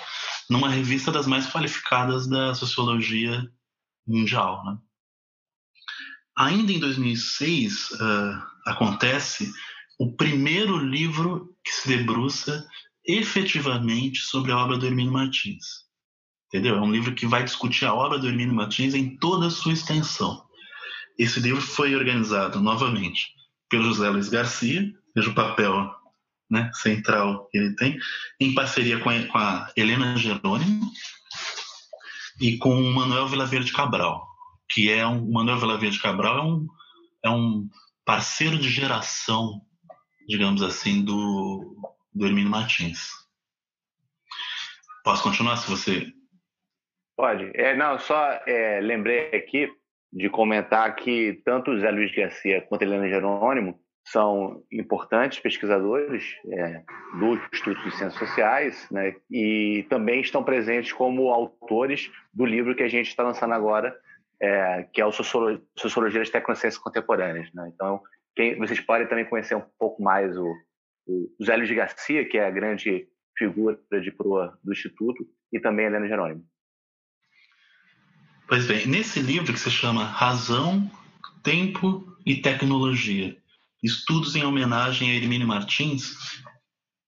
numa 0.48 0.68
revista 0.68 1.10
das 1.10 1.26
mais 1.26 1.50
qualificadas 1.50 2.28
da 2.28 2.54
sociologia 2.54 3.44
mundial. 4.06 4.64
Né. 4.64 4.78
Ainda 6.36 6.72
em 6.72 6.78
2006 6.78 7.90
uh, 7.92 8.42
acontece 8.66 9.50
o 9.98 10.12
primeiro 10.12 10.76
livro 10.76 11.56
que 11.64 11.72
se 11.72 11.88
debruça 11.88 12.66
efetivamente 13.06 14.20
sobre 14.20 14.52
a 14.52 14.58
obra 14.58 14.76
do 14.76 14.86
Hermínio 14.86 15.12
Martins. 15.12 15.86
Entendeu? 16.48 16.76
É 16.76 16.80
um 16.80 16.92
livro 16.92 17.14
que 17.14 17.26
vai 17.26 17.42
discutir 17.42 17.86
a 17.86 17.94
obra 17.94 18.18
do 18.18 18.28
Hermínio 18.28 18.54
Martins 18.54 18.94
em 18.94 19.16
toda 19.16 19.46
a 19.46 19.50
sua 19.50 19.72
extensão. 19.72 20.44
Esse 21.18 21.40
livro 21.40 21.62
foi 21.62 21.94
organizado 21.96 22.60
novamente 22.60 23.28
pelo 23.70 23.84
José 23.84 24.08
Luiz 24.10 24.28
Garcia, 24.28 24.92
veja 25.14 25.30
o 25.30 25.34
papel 25.34 25.90
né, 26.50 26.70
central 26.74 27.48
que 27.50 27.58
ele 27.58 27.74
tem, 27.74 27.98
em 28.38 28.54
parceria 28.54 29.00
com 29.00 29.08
a, 29.10 29.22
com 29.26 29.38
a 29.38 29.72
Helena 29.76 30.16
Jerônimo 30.16 30.90
e 32.40 32.58
com 32.58 32.78
o 32.78 32.94
Manuel 32.94 33.26
Vilaverde 33.26 33.72
Cabral, 33.72 34.26
que 34.68 34.90
é 34.90 35.06
um. 35.06 35.30
Manuel 35.30 35.58
Vilaverde 35.58 36.00
Cabral 36.00 36.38
é 36.38 36.42
um, 36.42 36.66
é 37.24 37.30
um 37.30 37.68
parceiro 38.04 38.58
de 38.58 38.68
geração, 38.68 39.60
digamos 40.28 40.62
assim, 40.62 41.04
do, 41.04 41.76
do 42.14 42.26
Hermínio 42.26 42.50
Martins. 42.50 43.08
Posso 45.04 45.22
continuar 45.22 45.56
se 45.56 45.70
você. 45.70 46.06
Pode. 47.16 47.50
É, 47.54 47.76
não, 47.76 47.98
só 47.98 48.40
é, 48.46 48.80
lembrei 48.80 49.28
aqui 49.28 49.70
de 50.12 50.28
comentar 50.28 50.94
que 50.96 51.40
tanto 51.44 51.70
o 51.70 51.78
Zé 51.78 51.90
Luiz 51.90 52.14
Garcia 52.14 52.60
quanto 52.62 52.82
Helena 52.82 53.08
Jerônimo 53.08 53.78
são 54.06 54.62
importantes 54.70 55.40
pesquisadores 55.40 56.24
é, 56.48 56.82
do 57.18 57.34
Instituto 57.52 57.82
de 57.82 57.96
Ciências 57.96 58.14
Sociais 58.14 58.88
né, 58.90 59.16
e 59.30 59.84
também 59.88 60.20
estão 60.20 60.44
presentes 60.44 60.92
como 60.92 61.30
autores 61.30 62.10
do 62.32 62.44
livro 62.44 62.74
que 62.74 62.84
a 62.84 62.88
gente 62.88 63.08
está 63.08 63.24
lançando 63.24 63.52
agora, 63.52 63.96
é, 64.40 64.82
que 64.92 65.00
é 65.00 65.06
o 65.06 65.12
Sociologia, 65.12 65.62
Sociologia 65.78 66.20
das 66.20 66.30
Tecnociências 66.30 66.82
Contemporâneas. 66.82 67.52
Né? 67.54 67.70
Então, 67.74 68.00
quem, 68.34 68.58
vocês 68.58 68.80
podem 68.80 69.08
também 69.08 69.24
conhecer 69.24 69.54
um 69.54 69.64
pouco 69.78 70.02
mais 70.02 70.36
o, 70.36 70.52
o 71.06 71.44
Zé 71.44 71.56
Luiz 71.56 71.70
Garcia, 71.70 72.28
que 72.28 72.38
é 72.38 72.46
a 72.46 72.50
grande 72.50 73.08
figura 73.36 73.78
de 74.02 74.10
proa 74.10 74.58
do 74.62 74.72
Instituto, 74.72 75.26
e 75.52 75.60
também 75.60 75.86
a 75.86 75.88
Helena 75.88 76.08
Jerônimo. 76.08 76.44
Pois 78.48 78.66
bem, 78.66 78.86
nesse 78.86 79.20
livro 79.20 79.52
que 79.52 79.58
se 79.58 79.70
chama 79.70 80.04
Razão, 80.04 80.90
Tempo 81.42 82.16
e 82.24 82.36
Tecnologia, 82.36 83.36
Estudos 83.82 84.34
em 84.34 84.42
homenagem 84.42 85.10
a 85.10 85.14
Hermínio 85.14 85.46
Martins, 85.46 86.14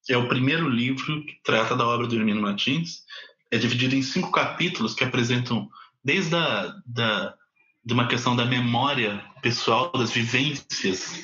é 0.09 0.17
o 0.17 0.29
primeiro 0.29 0.69
livro 0.69 1.25
que 1.25 1.41
trata 1.43 1.77
da 1.77 1.87
obra 1.87 2.07
do 2.07 2.15
Hermínio 2.15 2.41
Martins. 2.41 3.05
É 3.51 3.59
dividido 3.59 3.95
em 3.95 4.03
cinco 4.03 4.31
capítulos 4.31 4.95
que 4.95 5.03
apresentam 5.03 5.69
desde 6.09 6.35
a, 6.35 6.75
da, 6.87 7.37
de 7.85 7.93
uma 7.93 8.09
questão 8.09 8.35
da 8.35 8.47
memória 8.47 9.23
pessoal, 9.43 9.93
das 9.93 10.11
vivências 10.11 11.23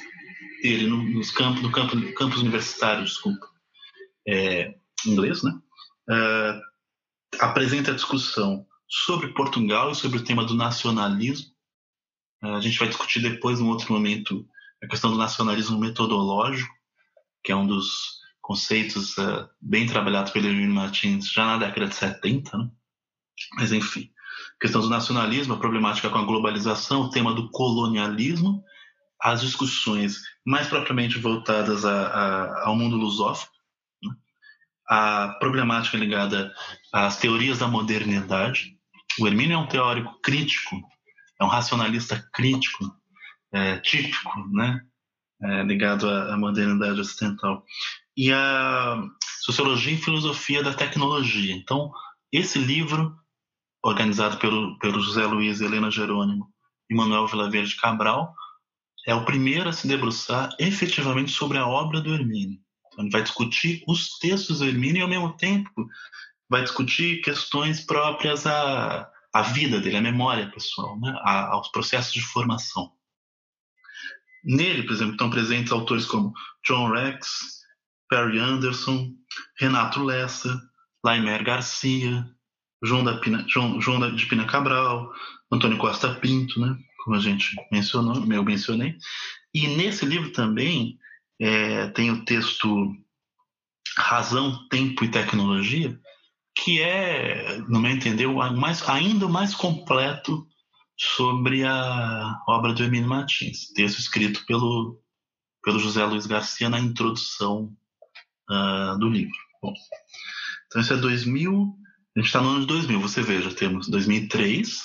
dele 0.63 0.87
no, 0.87 1.03
nos 1.03 1.31
campos, 1.31 1.63
no 1.63 1.73
campo, 1.73 1.97
no 1.97 2.41
universitário, 2.43 3.03
desculpa, 3.03 3.47
é, 4.29 4.75
inglês, 5.07 5.43
né? 5.43 5.53
Uh, 6.11 6.61
apresenta 7.41 7.93
a 7.93 7.95
discussão 7.95 8.67
sobre 8.87 9.29
Portugal 9.29 9.91
e 9.91 9.95
sobre 9.95 10.19
o 10.19 10.23
tema 10.25 10.45
do 10.45 10.55
nacionalismo. 10.55 11.51
Uh, 12.43 12.57
a 12.57 12.61
gente 12.61 12.79
vai 12.79 12.89
discutir 12.89 13.23
depois, 13.23 13.61
num 13.61 13.71
outro 13.71 13.91
momento, 13.91 14.47
a 14.83 14.87
questão 14.87 15.11
do 15.11 15.17
nacionalismo 15.17 15.79
metodológico, 15.79 16.75
que 17.43 17.53
é 17.53 17.57
um 17.57 17.67
dos 17.67 18.21
conceitos 18.43 19.17
uh, 19.17 19.49
bem 19.63 19.87
trabalhados 19.87 20.31
pelo 20.31 20.47
Hermínio 20.47 20.75
Martins 20.75 21.33
já 21.33 21.47
na 21.47 21.57
década 21.57 21.87
de 21.87 21.95
70, 21.95 22.59
né? 22.59 22.71
mas 23.57 23.73
enfim. 23.73 24.14
Questão 24.61 24.81
do 24.81 24.89
nacionalismo, 24.89 25.55
a 25.55 25.59
problemática 25.59 26.09
com 26.09 26.19
a 26.19 26.25
globalização, 26.25 27.03
o 27.03 27.11
tema 27.11 27.35
do 27.35 27.51
colonialismo, 27.51 28.63
as 29.21 29.41
discussões 29.41 30.21
mais 30.45 30.69
propriamente 30.69 31.19
voltadas 31.19 31.85
a, 31.85 32.07
a, 32.07 32.67
ao 32.67 32.77
mundo 32.77 32.97
lusófono, 32.97 33.53
né? 34.03 34.11
a 34.89 35.29
problemática 35.41 35.97
ligada 35.97 36.53
às 36.93 37.17
teorias 37.19 37.59
da 37.59 37.67
modernidade. 37.67 38.77
O 39.19 39.27
Hermínio 39.27 39.55
é 39.55 39.59
um 39.59 39.67
teórico 39.67 40.21
crítico, 40.23 40.77
é 41.41 41.45
um 41.45 41.49
racionalista 41.49 42.23
crítico 42.33 42.95
é, 43.53 43.79
típico, 43.79 44.31
né? 44.53 44.81
É, 45.43 45.63
ligado 45.63 46.09
à, 46.09 46.35
à, 46.35 46.37
modernidade 46.37 47.01
ocidental. 47.01 47.65
E 48.17 48.33
a 48.33 49.03
Sociologia 49.43 49.95
e 49.95 49.99
Filosofia 49.99 50.63
da 50.63 50.75
Tecnologia. 50.75 51.55
Então, 51.55 51.93
esse 52.33 52.59
livro, 52.59 53.17
organizado 53.85 54.39
pelo, 54.39 54.79
pelo 54.79 55.01
José 55.01 55.27
Luiz 55.27 55.61
Helena 55.61 55.91
Jerônimo 55.91 56.51
e 56.89 56.95
Manuel 56.95 57.27
Vilaverde 57.27 57.77
Cabral, 57.77 58.35
é 59.07 59.15
o 59.15 59.27
primeiro 59.27 59.69
a 59.69 59.73
se 59.73 59.87
debruçar 59.87 60.49
efetivamente 60.59 61.31
sobre 61.31 61.59
a 61.59 61.67
obra 61.67 62.01
do 62.01 62.15
Hermínio. 62.15 62.59
Então, 62.87 63.05
ele 63.05 63.13
vai 63.13 63.23
discutir 63.23 63.85
os 63.87 64.19
textos 64.19 64.61
do 64.61 64.65
Hermínio 64.65 65.01
e, 65.01 65.03
ao 65.03 65.09
mesmo 65.09 65.37
tempo, 65.37 65.87
vai 66.49 66.63
discutir 66.63 67.21
questões 67.21 67.85
próprias 67.85 68.47
à, 68.47 69.11
à 69.35 69.43
vida 69.43 69.79
dele, 69.81 69.99
à 69.99 70.01
memória 70.01 70.51
pessoal, 70.51 70.99
né? 70.99 71.15
a, 71.23 71.49
aos 71.49 71.69
processos 71.69 72.13
de 72.15 72.23
formação. 72.23 72.91
Nele, 74.43 74.85
por 74.85 74.93
exemplo, 74.93 75.13
estão 75.13 75.29
presentes 75.29 75.73
autores 75.73 76.07
como 76.07 76.33
John 76.67 76.91
Rex, 76.91 77.61
Perry 78.09 78.39
Anderson, 78.39 79.13
Renato 79.59 80.03
Lessa, 80.03 80.59
Laimer 81.05 81.45
Garcia, 81.45 82.34
João, 82.85 83.05
da 83.05 83.19
Pina, 83.19 83.45
João, 83.49 83.81
João 83.81 84.15
de 84.15 84.27
Pina 84.27 84.45
Cabral, 84.47 85.13
Antônio 85.51 85.79
Costa 85.79 86.15
Pinto, 86.15 86.61
né? 86.61 86.77
como 87.05 87.17
a 87.17 87.21
gente 87.21 87.55
mencionou, 87.71 88.17
eu 88.17 88.43
mencionei. 88.43 88.97
E 89.53 89.69
nesse 89.69 90.07
livro 90.07 90.33
também 90.33 90.99
é, 91.41 91.89
tem 91.89 92.11
o 92.11 92.25
texto 92.25 92.95
Razão, 93.97 94.67
Tempo 94.69 95.05
e 95.05 95.11
Tecnologia, 95.11 95.99
que 96.57 96.81
é, 96.81 97.59
no 97.69 97.81
meu 97.81 97.91
entender, 97.91 98.27
mais, 98.27 98.89
ainda 98.89 99.29
mais 99.29 99.55
completo 99.55 100.47
sobre 100.97 101.65
a 101.65 102.41
obra 102.49 102.73
do 102.73 102.85
Emílio 102.85 103.09
Martins, 103.09 103.73
texto 103.75 103.99
escrito 103.99 104.45
pelo, 104.47 105.01
pelo 105.63 105.79
José 105.79 106.05
Luiz 106.05 106.27
Garcia 106.27 106.69
na 106.69 106.79
introdução 106.79 107.73
uh, 108.51 108.99
do 108.99 109.09
livro. 109.09 109.37
Bom, 109.61 109.75
então 110.67 110.81
isso 110.81 110.93
é 110.93 110.97
2000, 110.97 111.77
a 112.17 112.21
gente 112.21 112.27
está 112.27 112.41
no 112.41 112.51
ano 112.51 112.61
de 112.61 112.67
2000, 112.67 113.01
você 113.01 113.23
veja, 113.23 113.53
temos 113.53 113.89
2003, 113.89 114.83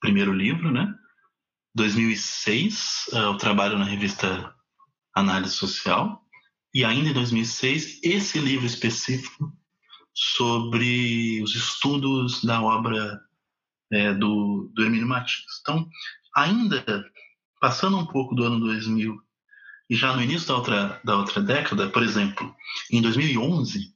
primeiro 0.00 0.32
livro, 0.32 0.72
né? 0.72 0.92
2006, 1.74 3.10
uh, 3.12 3.16
o 3.30 3.36
trabalho 3.36 3.78
na 3.78 3.84
revista 3.84 4.52
Análise 5.14 5.54
Social, 5.54 6.20
e 6.74 6.84
ainda 6.84 7.10
em 7.10 7.12
2006, 7.12 8.00
esse 8.02 8.38
livro 8.40 8.66
específico 8.66 9.52
sobre 10.12 11.40
os 11.42 11.54
estudos 11.54 12.42
da 12.42 12.60
obra 12.60 13.20
é, 13.92 14.12
do, 14.12 14.70
do 14.74 14.82
Hermínio 14.82 15.06
Martins. 15.06 15.60
Então, 15.60 15.88
ainda 16.34 16.84
passando 17.60 17.96
um 17.96 18.06
pouco 18.06 18.34
do 18.34 18.44
ano 18.44 18.58
2000 18.58 19.16
e 19.88 19.94
já 19.94 20.14
no 20.14 20.22
início 20.22 20.48
da 20.48 20.56
outra, 20.56 21.00
da 21.04 21.16
outra 21.16 21.40
década, 21.40 21.88
por 21.88 22.02
exemplo, 22.02 22.54
em 22.90 23.00
2011, 23.00 23.94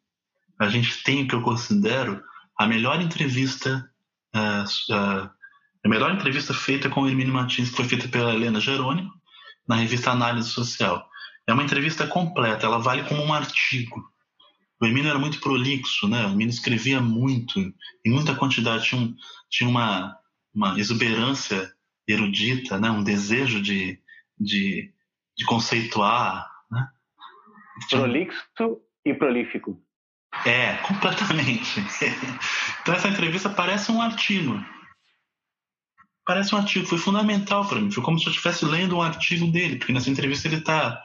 a 0.60 0.68
gente 0.68 1.02
tem 1.02 1.24
o 1.24 1.28
que 1.28 1.34
eu 1.34 1.42
considero 1.42 2.22
a 2.62 2.66
melhor 2.68 3.02
entrevista, 3.02 3.90
uh, 4.36 4.94
uh, 4.94 5.30
a 5.84 5.88
melhor 5.88 6.12
entrevista 6.12 6.54
feita 6.54 6.88
com 6.88 7.02
o 7.02 7.08
Hermínio 7.08 7.34
Martins, 7.34 7.70
que 7.70 7.76
foi 7.76 7.86
feita 7.86 8.06
pela 8.06 8.32
Helena 8.32 8.60
Jerônimo, 8.60 9.10
na 9.66 9.74
revista 9.74 10.12
Análise 10.12 10.48
Social. 10.48 11.04
É 11.44 11.52
uma 11.52 11.64
entrevista 11.64 12.06
completa, 12.06 12.64
ela 12.64 12.78
vale 12.78 13.02
como 13.02 13.20
um 13.20 13.32
artigo. 13.32 14.00
O 14.80 14.86
Hermínio 14.86 15.10
era 15.10 15.18
muito 15.18 15.40
prolixo, 15.40 16.08
né? 16.08 16.24
O 16.24 16.28
Hermínio 16.30 16.50
escrevia 16.50 17.00
muito, 17.00 17.58
em 18.04 18.10
muita 18.10 18.34
quantidade. 18.34 18.84
Tinha, 18.84 19.00
um, 19.00 19.16
tinha 19.50 19.68
uma, 19.68 20.16
uma 20.54 20.78
exuberância 20.78 21.72
erudita, 22.06 22.78
né? 22.78 22.90
Um 22.90 23.02
desejo 23.02 23.60
de, 23.60 23.98
de, 24.38 24.92
de 25.36 25.44
conceituar, 25.44 26.48
né? 26.70 26.88
Prolixo 27.90 28.80
e 29.04 29.12
prolífico. 29.14 29.82
É, 30.46 30.74
completamente. 30.86 31.80
então 32.82 32.94
essa 32.94 33.08
entrevista 33.08 33.50
parece 33.50 33.90
um 33.92 34.00
artigo. 34.00 34.64
Parece 36.24 36.54
um 36.54 36.58
artigo, 36.58 36.86
foi 36.86 36.98
fundamental 36.98 37.66
para 37.66 37.80
mim. 37.80 37.90
Foi 37.90 38.02
como 38.02 38.18
se 38.18 38.26
eu 38.26 38.30
estivesse 38.30 38.64
lendo 38.64 38.96
um 38.96 39.02
artigo 39.02 39.46
dele, 39.48 39.76
porque 39.76 39.92
nessa 39.92 40.10
entrevista 40.10 40.46
ele 40.46 40.58
está 40.58 41.02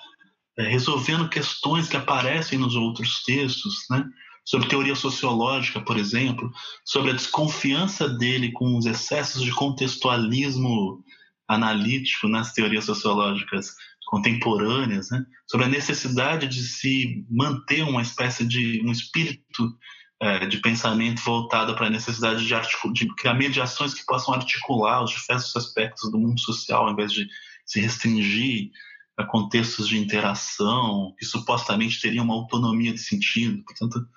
é, 0.58 0.64
resolvendo 0.68 1.30
questões 1.30 1.88
que 1.88 1.98
aparecem 1.98 2.60
nos 2.60 2.76
outros 2.76 3.24
textos, 3.24 3.86
né? 3.90 4.06
sobre 4.48 4.70
teoria 4.70 4.96
sociológica, 4.96 5.82
por 5.82 5.98
exemplo, 5.98 6.50
sobre 6.86 7.12
a 7.12 7.14
desconfiança 7.14 8.08
dele 8.08 8.54
com 8.54 8.78
os 8.78 8.86
excessos 8.86 9.44
de 9.44 9.52
contextualismo 9.52 11.04
analítico 11.48 12.28
nas 12.28 12.52
teorias 12.52 12.86
sociológicas 12.86 13.76
contemporâneas, 14.08 15.10
né? 15.10 15.26
sobre 15.46 15.66
a 15.66 15.70
necessidade 15.70 16.48
de 16.48 16.64
se 16.64 17.26
manter 17.30 17.84
uma 17.84 18.02
espécie 18.02 18.46
de 18.46 18.82
um 18.86 18.92
espírito 18.92 19.78
é, 20.20 20.46
de 20.48 20.58
pensamento 20.58 21.22
voltado 21.22 21.76
para 21.76 21.88
a 21.88 21.92
necessidade 21.92 22.46
de, 22.46 22.54
de 22.94 23.16
criar 23.16 23.34
mediações 23.34 23.94
que 23.94 24.06
possam 24.06 24.34
articular 24.34 25.04
os 25.04 25.12
diversos 25.12 25.56
aspectos 25.56 26.10
do 26.12 26.18
mundo 26.18 26.40
social, 26.40 26.86
ao 26.86 26.94
invés 26.94 27.12
de 27.12 27.28
se 27.66 27.80
restringir 27.80 28.72
a 29.18 29.26
contextos 29.26 29.88
de 29.88 29.98
interação, 29.98 31.14
que 31.18 31.26
supostamente 31.26 32.00
teriam 32.00 32.24
uma 32.24 32.36
autonomia 32.36 32.94
de 32.94 33.00
sentido. 33.00 33.64
Portanto, 33.64 34.08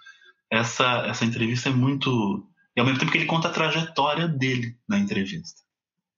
essa, 0.50 1.06
essa 1.06 1.24
entrevista 1.24 1.68
é 1.68 1.72
muito. 1.72 2.46
E 2.76 2.80
ao 2.80 2.86
mesmo 2.86 3.00
tempo 3.00 3.10
que 3.10 3.18
ele 3.18 3.26
conta 3.26 3.48
a 3.48 3.52
trajetória 3.52 4.28
dele 4.28 4.76
na 4.88 4.98
entrevista. 4.98 5.62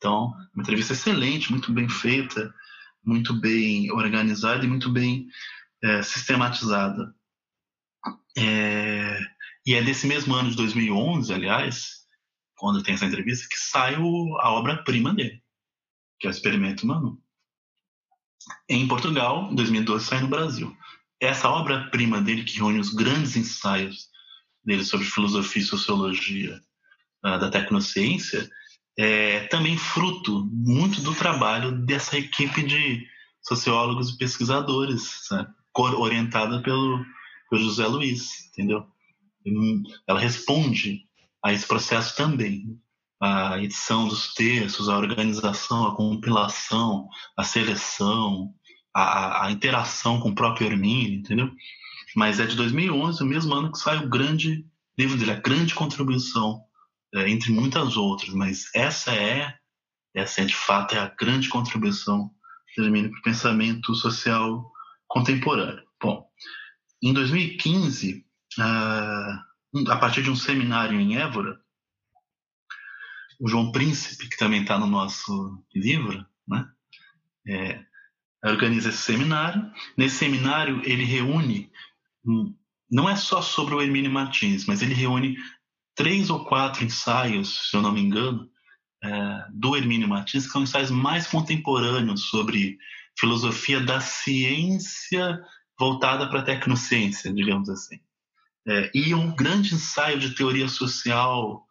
Então, 0.03 0.35
uma 0.53 0.63
entrevista 0.63 0.95
excelente, 0.95 1.53
muito 1.53 1.73
bem 1.73 1.89
feita, 1.89 2.53
muito 3.05 3.33
bem 3.39 3.89
organizada 3.93 4.65
e 4.65 4.69
muito 4.69 4.91
bem 4.91 5.29
é, 5.81 6.03
sistematizada. 6.03 7.15
É, 8.37 9.21
e 9.65 9.75
é 9.75 9.81
desse 9.81 10.09
mesmo 10.09 10.35
ano 10.35 10.51
de 10.51 10.57
2011, 10.57 11.33
aliás, 11.33 12.01
quando 12.57 12.83
tem 12.83 12.95
essa 12.95 13.07
entrevista, 13.07 13.47
que 13.49 13.57
sai 13.57 13.97
o, 13.97 14.37
a 14.41 14.51
obra-prima 14.51 15.15
dele, 15.15 15.41
que 16.19 16.27
é 16.27 16.31
o 16.31 16.33
Experimento 16.33 16.85
Manu. 16.85 17.23
Em 18.69 18.89
Portugal, 18.89 19.53
em 19.53 19.55
2012, 19.55 20.05
sai 20.05 20.21
no 20.21 20.27
Brasil. 20.27 20.77
Essa 21.21 21.49
obra-prima 21.49 22.21
dele, 22.21 22.43
que 22.43 22.57
reúne 22.57 22.81
os 22.81 22.93
grandes 22.93 23.37
ensaios 23.37 24.09
dele 24.65 24.85
sobre 24.85 25.07
filosofia 25.07 25.63
e 25.63 25.65
sociologia 25.65 26.61
uh, 27.25 27.39
da 27.39 27.49
tecnociência, 27.49 28.51
é 28.99 29.41
também 29.47 29.77
fruto 29.77 30.49
muito 30.53 31.01
do 31.01 31.15
trabalho 31.15 31.73
dessa 31.73 32.19
equipe 32.19 32.63
de 32.63 33.07
sociólogos 33.43 34.11
e 34.11 34.19
pesquisadores, 34.19 35.29
orientada 35.75 36.61
pelo, 36.63 37.05
pelo 37.49 37.63
José 37.63 37.87
Luiz, 37.87 38.49
entendeu? 38.49 38.87
Ela 40.07 40.21
responde 40.21 41.01
a 41.43 41.53
esse 41.53 41.67
processo 41.67 42.17
também. 42.17 42.79
A 43.21 43.59
edição 43.63 44.09
dos 44.09 44.35
textos, 44.35 44.89
a 44.89 44.99
organização, 44.99 45.87
a 45.87 45.95
compilação, 45.95 47.09
a 47.37 47.45
seleção, 47.45 48.53
a, 48.93 49.47
a 49.47 49.51
interação 49.53 50.21
com 50.21 50.31
o 50.31 50.35
próprio 50.35 50.67
Hermínio, 50.67 51.21
entendeu? 51.21 51.51
Mas 52.17 52.41
é 52.41 52.47
de 52.47 52.57
2011, 52.57 53.23
o 53.23 53.27
mesmo 53.27 53.55
ano 53.55 53.71
que 53.71 53.79
sai 53.79 53.99
o 53.99 54.09
grande 54.09 54.67
livro 54.99 55.17
dele, 55.17 55.31
a 55.31 55.41
grande 55.41 55.73
contribuição, 55.75 56.65
entre 57.15 57.53
muitas 57.53 57.97
outras, 57.97 58.33
mas 58.35 58.71
essa 58.75 59.15
é, 59.15 59.55
essa 60.15 60.41
é 60.41 60.45
de 60.45 60.55
fato 60.55 60.95
é 60.95 60.99
a 60.99 61.15
grande 61.19 61.49
contribuição 61.49 62.31
do 62.77 62.85
Hermínio 62.85 63.11
para 63.11 63.21
o 63.21 63.23
pensamento 63.23 63.95
social 63.95 64.71
contemporâneo. 65.07 65.85
Bom, 66.03 66.27
em 67.03 67.13
2015, 67.13 68.25
ah, 68.59 69.45
a 69.89 69.97
partir 69.97 70.23
de 70.23 70.31
um 70.31 70.37
seminário 70.37 70.99
em 70.99 71.17
Évora, 71.17 71.61
o 73.41 73.49
João 73.49 73.73
Príncipe, 73.73 74.29
que 74.29 74.37
também 74.37 74.63
está 74.63 74.79
no 74.79 74.87
nosso 74.87 75.63
livro, 75.75 76.25
né, 76.47 76.67
é, 77.49 77.85
organiza 78.45 78.89
esse 78.89 78.99
seminário. 78.99 79.71
Nesse 79.97 80.17
seminário, 80.17 80.81
ele 80.85 81.05
reúne, 81.05 81.71
não 82.91 83.09
é 83.09 83.17
só 83.17 83.43
sobre 83.43 83.75
o 83.75 83.83
Hermínio 83.83 84.13
Martins, 84.13 84.65
mas 84.67 84.81
ele 84.81 84.95
reúne 84.95 85.37
três 85.95 86.31
ou 86.31 86.45
quatro 86.45 86.85
ensaios, 86.85 87.69
se 87.71 87.77
eu 87.77 87.83
não 87.83 87.93
me 87.93 88.01
engano, 88.01 88.49
é, 89.03 89.47
do 89.53 89.77
Hermínio 89.77 90.09
Martins, 90.09 90.47
que 90.47 90.53
são 90.53 90.63
ensaios 90.63 90.91
mais 90.91 91.27
contemporâneos 91.27 92.29
sobre 92.29 92.79
filosofia 93.19 93.81
da 93.81 94.01
ciência 94.01 95.41
voltada 95.79 96.29
para 96.29 96.41
a 96.41 96.45
tecnociência, 96.45 97.33
digamos 97.33 97.69
assim. 97.69 97.99
É, 98.67 98.91
e 98.95 99.13
um 99.15 99.35
grande 99.35 99.75
ensaio 99.75 100.21
de 100.21 100.35
teoria 100.35 100.69
social 100.69 101.67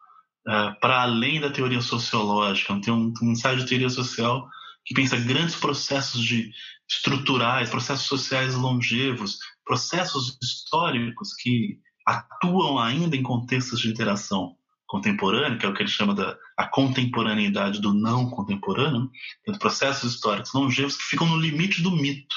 é, 0.46 0.70
para 0.80 1.02
além 1.02 1.40
da 1.40 1.50
teoria 1.50 1.80
sociológica. 1.80 2.78
Tem 2.80 2.92
um, 2.92 3.12
um 3.22 3.32
ensaio 3.32 3.58
de 3.58 3.66
teoria 3.66 3.88
social 3.88 4.46
que 4.84 4.94
pensa 4.94 5.16
grandes 5.16 5.54
processos 5.54 6.22
de 6.22 6.52
estruturais, 6.90 7.70
processos 7.70 8.06
sociais 8.06 8.54
longevos, 8.54 9.38
processos 9.64 10.36
históricos 10.42 11.34
que 11.34 11.78
atuam 12.06 12.78
ainda 12.78 13.16
em 13.16 13.22
contextos 13.22 13.80
de 13.80 13.88
interação 13.88 14.56
contemporânea, 14.86 15.56
que 15.56 15.64
é 15.64 15.68
o 15.68 15.72
que 15.72 15.82
ele 15.82 15.88
chama 15.88 16.14
da 16.14 16.36
a 16.56 16.66
contemporaneidade 16.66 17.80
do 17.80 17.94
não 17.94 18.28
contemporâneo, 18.28 19.10
né? 19.48 19.58
processos 19.58 20.12
históricos 20.12 20.52
longevos 20.52 20.96
que 20.96 21.04
ficam 21.04 21.26
no 21.26 21.40
limite 21.40 21.82
do 21.82 21.90
mito, 21.90 22.36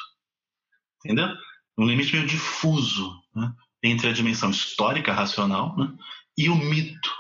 entendeu? 1.04 1.28
Um 1.78 1.86
limite 1.86 2.14
meio 2.14 2.26
difuso 2.26 3.14
né? 3.36 3.54
entre 3.84 4.08
a 4.08 4.14
dimensão 4.14 4.50
histórica 4.50 5.12
racional 5.12 5.76
né? 5.78 5.94
e 6.38 6.50
o 6.50 6.56
mito. 6.56 7.12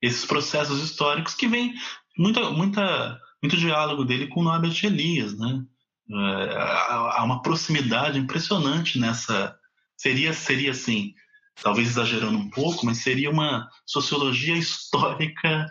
Esses 0.00 0.24
processos 0.24 0.80
históricos 0.80 1.34
que 1.34 1.48
vem 1.48 1.74
muita, 2.16 2.50
muita, 2.50 3.20
muito 3.42 3.56
diálogo 3.56 4.04
dele 4.04 4.28
com 4.28 4.44
Norbert 4.44 4.84
Elias, 4.84 5.36
né? 5.36 5.64
É, 6.10 6.56
há 6.56 7.22
uma 7.22 7.42
proximidade 7.42 8.18
impressionante 8.18 8.98
nessa 8.98 9.54
seria 9.94 10.32
seria 10.32 10.70
assim 10.70 11.12
talvez 11.62 11.88
exagerando 11.88 12.38
um 12.38 12.50
pouco, 12.50 12.86
mas 12.86 12.98
seria 12.98 13.30
uma 13.30 13.68
sociologia 13.86 14.56
histórica 14.56 15.66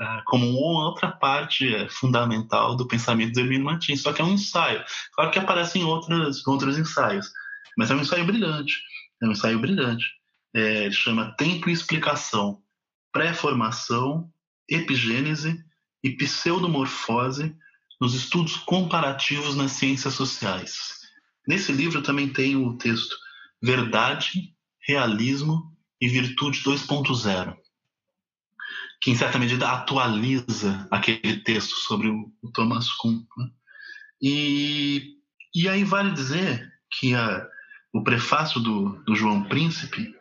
uh, 0.00 0.22
como 0.26 0.46
outra 0.52 1.10
parte 1.10 1.74
uh, 1.74 1.90
fundamental 1.90 2.76
do 2.76 2.86
pensamento 2.86 3.32
do 3.32 3.40
Hermínio 3.40 3.64
Martins. 3.64 4.02
Só 4.02 4.12
que 4.12 4.20
é 4.20 4.24
um 4.24 4.32
ensaio. 4.32 4.84
Claro 5.14 5.30
que 5.30 5.38
aparece 5.38 5.78
em 5.78 5.84
outros, 5.84 6.78
ensaios, 6.78 7.30
mas 7.76 7.90
é 7.90 7.94
um 7.94 8.00
ensaio 8.00 8.24
brilhante. 8.24 8.80
É 9.22 9.26
um 9.26 9.32
ensaio 9.32 9.58
brilhante. 9.58 10.06
É, 10.54 10.90
chama 10.90 11.34
Tempo 11.36 11.70
e 11.70 11.72
Explicação, 11.72 12.60
Pré-Formação, 13.10 14.30
Epigênese 14.68 15.58
e 16.04 16.10
Pseudomorfose 16.10 17.56
nos 18.00 18.14
Estudos 18.14 18.56
Comparativos 18.56 19.54
nas 19.54 19.72
Ciências 19.72 20.14
Sociais. 20.14 21.00
Nesse 21.46 21.72
livro 21.72 22.02
também 22.02 22.28
tem 22.28 22.56
o 22.56 22.76
texto 22.76 23.16
Verdade 23.62 24.52
realismo 24.86 25.72
e 26.00 26.08
virtude 26.08 26.62
2.0, 26.62 27.56
que 29.00 29.10
em 29.10 29.14
certa 29.14 29.38
medida 29.38 29.70
atualiza 29.70 30.86
aquele 30.90 31.38
texto 31.38 31.74
sobre 31.76 32.08
o, 32.08 32.32
Thomas 32.52 32.90
Kuhn. 32.92 33.24
Né? 33.38 33.50
E, 34.20 35.16
e 35.54 35.68
aí 35.68 35.84
vale 35.84 36.12
dizer 36.12 36.72
que 36.90 37.14
a, 37.14 37.46
o 37.92 38.02
prefácio 38.02 38.60
do, 38.60 39.02
do 39.04 39.14
João 39.14 39.44
Príncipe 39.44 40.14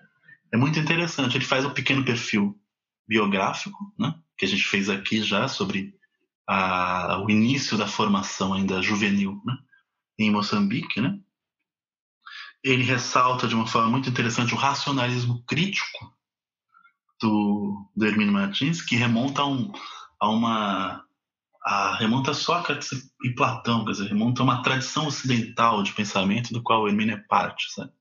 é 0.54 0.58
muito 0.58 0.80
interessante. 0.80 1.38
Ele 1.38 1.46
faz 1.46 1.66
um 1.66 1.74
pequeno 1.74 2.06
perfil 2.06 2.60
biográfico, 3.08 3.78
né? 3.98 4.14
que 4.38 4.46
a 4.46 4.48
gente 4.48 4.64
fez 4.64 4.90
aqui 4.90 5.24
já 5.24 5.48
sobre 5.48 5.94
a, 6.48 7.24
o 7.26 7.30
início 7.30 7.78
da 7.78 7.88
formação 7.88 8.54
ainda 8.54 8.82
juvenil 8.82 9.42
né? 9.46 9.58
em 10.20 10.32
Moçambique, 10.32 11.02
né? 11.02 11.20
Ele 12.64 12.84
ressalta 12.84 13.48
de 13.48 13.56
uma 13.56 13.68
forma 13.68 13.90
muito 13.90 14.10
interessante 14.10 14.54
o 14.54 14.58
racionalismo 14.58 15.44
crítico 15.46 16.14
do, 17.20 17.90
do 17.96 18.06
Hermínio 18.06 18.34
Martins, 18.34 18.82
que 18.82 18.96
remonta 18.96 19.42
a, 19.42 19.48
um, 19.48 19.72
a 20.20 20.30
uma. 20.30 21.06
A, 21.64 21.96
remonta 21.98 22.32
a 22.32 22.34
Sócrates 22.34 22.90
e 23.24 23.36
Platão, 23.36 23.86
quer 23.86 23.92
dizer, 23.92 24.08
remonta 24.08 24.42
a 24.42 24.44
uma 24.44 24.64
tradição 24.64 25.06
ocidental 25.06 25.84
de 25.84 25.94
pensamento 25.94 26.52
do 26.52 26.64
qual 26.64 26.82
o 26.82 26.88
Hermínio 26.88 27.14
é 27.14 27.24
parte. 27.30 27.72
Sabe? 27.74 27.92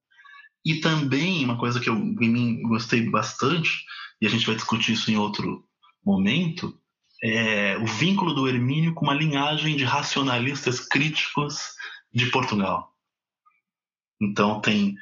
E 0.64 0.76
também, 0.76 1.44
uma 1.44 1.58
coisa 1.58 1.78
que 1.78 1.88
eu 1.88 1.94
em 1.94 2.28
mim 2.28 2.62
gostei 2.62 3.08
bastante, 3.10 3.84
e 4.20 4.26
a 4.26 4.30
gente 4.30 4.46
vai 4.46 4.54
discutir 4.54 4.92
isso 4.92 5.10
em 5.10 5.16
outro 5.16 5.64
momento, 6.04 6.74
é 7.22 7.76
o 7.78 7.86
vínculo 7.86 8.34
do 8.34 8.48
Hermínio 8.48 8.94
com 8.94 9.04
uma 9.04 9.14
linhagem 9.14 9.76
de 9.76 9.84
racionalistas 9.84 10.80
críticos 10.80 11.58
de 12.12 12.26
Portugal. 12.30 12.94
Então, 14.20 14.60
tem, 14.60 14.96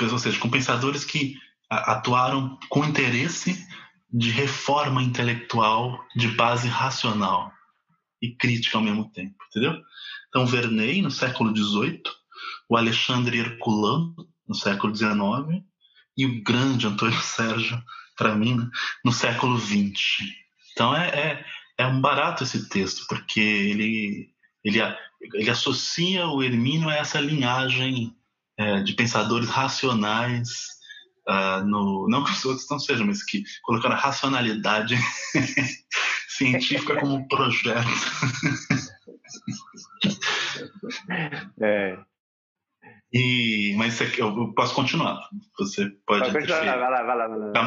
ou 0.00 0.18
seja, 0.18 0.38
com 0.38 0.48
pensadores 0.48 1.04
que 1.04 1.36
atuaram 1.68 2.58
com 2.68 2.84
interesse 2.84 3.66
de 4.12 4.30
reforma 4.30 5.02
intelectual 5.02 6.04
de 6.16 6.28
base 6.28 6.68
racional 6.68 7.52
e 8.20 8.34
crítica 8.34 8.76
ao 8.76 8.84
mesmo 8.84 9.10
tempo, 9.10 9.36
entendeu? 9.48 9.80
Então, 10.28 10.46
Verney, 10.46 11.00
no 11.00 11.10
século 11.10 11.56
XVIII, 11.56 12.02
o 12.68 12.76
Alexandre 12.76 13.38
Herculano, 13.38 14.14
no 14.48 14.54
século 14.54 14.94
XIX, 14.94 15.64
e 16.16 16.26
o 16.26 16.42
grande 16.42 16.86
Antônio 16.86 17.18
Sérgio, 17.22 17.82
para 18.16 18.34
mim, 18.34 18.56
né, 18.56 18.68
no 19.04 19.12
século 19.12 19.58
XX. 19.58 20.24
Então, 20.72 20.94
é, 20.94 21.08
é, 21.08 21.44
é 21.78 21.86
um 21.86 22.00
barato 22.00 22.42
esse 22.42 22.68
texto, 22.68 23.06
porque 23.08 23.40
ele, 23.40 24.34
ele, 24.62 24.80
ele 25.34 25.50
associa 25.50 26.26
o 26.26 26.42
Hermínio 26.42 26.88
a 26.88 26.96
essa 26.96 27.20
linhagem 27.20 28.14
é, 28.60 28.82
de 28.82 28.92
pensadores 28.92 29.48
racionais, 29.48 30.66
uh, 31.26 31.64
no, 31.64 32.06
não 32.10 32.22
que 32.22 32.30
os 32.30 32.44
outros 32.44 32.68
não 32.70 32.78
sejam, 32.78 33.06
mas 33.06 33.24
que 33.24 33.42
colocaram 33.62 33.94
a 33.94 33.98
racionalidade 33.98 34.98
científica 36.28 36.96
como 36.96 37.26
projeto. 37.26 37.80
é. 41.62 41.96
E, 43.12 43.74
mas 43.78 43.98
eu 44.18 44.52
posso 44.52 44.72
continuar. 44.74 45.18
Você 45.58 45.90
pode. 46.06 46.30
Vai, 46.30 46.46
vai, 46.46 46.66
lá, 46.66 46.76
vai 46.76 46.90
lá, 46.90 47.02
vai 47.02 47.16
lá. 47.16 47.28
Vai. 47.28 47.52
Tá. 47.52 47.62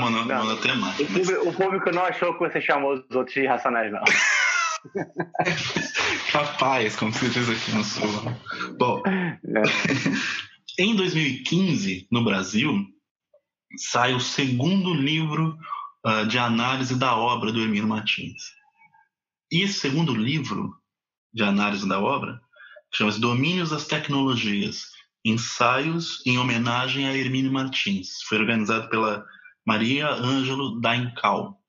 O, 1.01 1.07
público, 1.07 1.49
o 1.49 1.53
público 1.53 1.91
não 1.91 2.05
achou 2.05 2.35
que 2.35 2.39
você 2.39 2.61
chamou 2.61 2.93
os 2.93 3.15
outros 3.15 3.33
de 3.33 3.47
racionais, 3.47 3.91
não. 3.91 4.03
Capaz 6.31 6.57
paz, 6.57 6.95
como 6.95 7.11
você 7.11 7.29
diz 7.29 7.49
aqui 7.49 7.71
no 7.71 7.83
sul. 7.83 8.07
Bom, 8.77 9.01
é. 9.07 9.39
Em 10.77 10.95
2015, 10.95 12.07
no 12.11 12.23
Brasil, 12.23 12.85
sai 13.77 14.13
o 14.13 14.19
segundo 14.19 14.93
livro 14.93 15.57
uh, 16.05 16.25
de 16.25 16.37
análise 16.37 16.97
da 16.97 17.15
obra 17.15 17.51
do 17.51 17.61
Hermínio 17.61 17.87
Martins. 17.87 18.41
E 19.51 19.61
esse 19.61 19.79
segundo 19.79 20.15
livro 20.15 20.75
de 21.33 21.43
análise 21.43 21.87
da 21.87 21.99
obra 21.99 22.41
chama-se 22.93 23.19
Domínios 23.19 23.69
das 23.69 23.85
Tecnologias, 23.85 24.91
ensaios 25.25 26.21
em 26.25 26.37
homenagem 26.37 27.07
a 27.07 27.15
Hermínio 27.15 27.51
Martins. 27.51 28.21
Foi 28.23 28.39
organizado 28.39 28.89
pela 28.89 29.25
Maria 29.65 30.09
Ângelo 30.09 30.79
Daincal. 30.79 31.59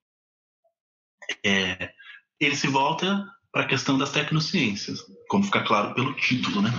É, 1.45 1.93
ele 2.41 2.57
se 2.57 2.69
volta 2.69 3.27
para 3.55 3.63
a 3.63 3.69
questão 3.69 3.97
das 3.97 4.11
tecnociências, 4.11 5.01
como 5.29 5.45
fica 5.45 5.63
claro 5.63 5.95
pelo 5.95 6.13
título, 6.15 6.61
né? 6.61 6.71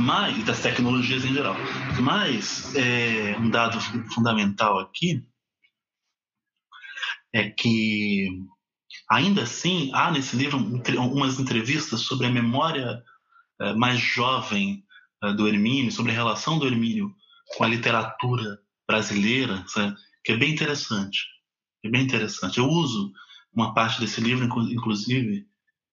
Mas 0.00 0.42
das 0.42 0.60
tecnologias 0.60 1.24
em 1.24 1.32
geral. 1.32 1.54
Mas 2.02 2.74
é, 2.74 3.36
um 3.38 3.48
dado 3.48 3.80
fundamental 4.12 4.80
aqui 4.80 5.24
é 7.32 7.48
que 7.48 8.28
ainda 9.08 9.44
assim 9.44 9.92
há 9.94 10.10
nesse 10.10 10.34
livro 10.34 10.58
umas 10.98 11.38
entrevistas 11.38 12.00
sobre 12.00 12.26
a 12.26 12.30
memória 12.30 13.00
é, 13.60 13.72
mais 13.74 14.00
jovem 14.00 14.84
é, 15.22 15.32
do 15.32 15.46
Hermínio, 15.46 15.92
sobre 15.92 16.10
a 16.10 16.16
relação 16.16 16.58
do 16.58 16.66
Hermínio 16.66 17.14
com 17.56 17.62
a 17.62 17.68
literatura 17.68 18.58
brasileira, 18.84 19.62
sabe? 19.68 19.94
que 20.24 20.32
é 20.32 20.36
bem 20.36 20.52
interessante. 20.52 21.20
É 21.84 21.88
bem 21.88 22.02
interessante. 22.02 22.58
Eu 22.58 22.66
uso 22.66 23.12
uma 23.54 23.72
parte 23.72 24.00
desse 24.00 24.20
livro, 24.20 24.44
inclusive, 24.44 25.46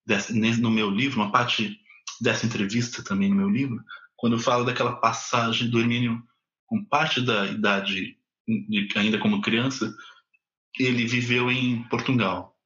desse, 0.06 0.34
no 0.34 0.72
meu 0.72 0.90
livro, 0.90 1.22
uma 1.22 1.32
parte 1.32 1.80
dessa 2.22 2.46
entrevista 2.46 3.04
também 3.04 3.30
no 3.30 3.36
meu 3.36 3.50
livro, 3.50 3.84
quando 4.16 4.34
eu 4.34 4.40
falo 4.40 4.64
daquela 4.64 4.96
passagem 4.98 5.70
do 5.70 5.80
Hermínio 5.80 6.24
com 6.66 6.84
parte 6.84 7.22
da 7.22 7.46
idade, 7.46 8.18
ainda 8.96 9.20
como 9.20 9.42
criança, 9.42 9.94
ele 10.80 11.06
viveu 11.06 11.52
em 11.52 11.84
Portugal. 11.90 12.58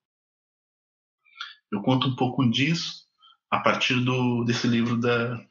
Eu 1.71 1.81
conto 1.81 2.07
um 2.07 2.15
pouco 2.15 2.49
disso 2.49 3.05
a 3.51 3.59
partir 3.59 3.99
do, 3.99 4.43
desse 4.43 4.67
livro 4.67 4.97
da, 4.97 5.43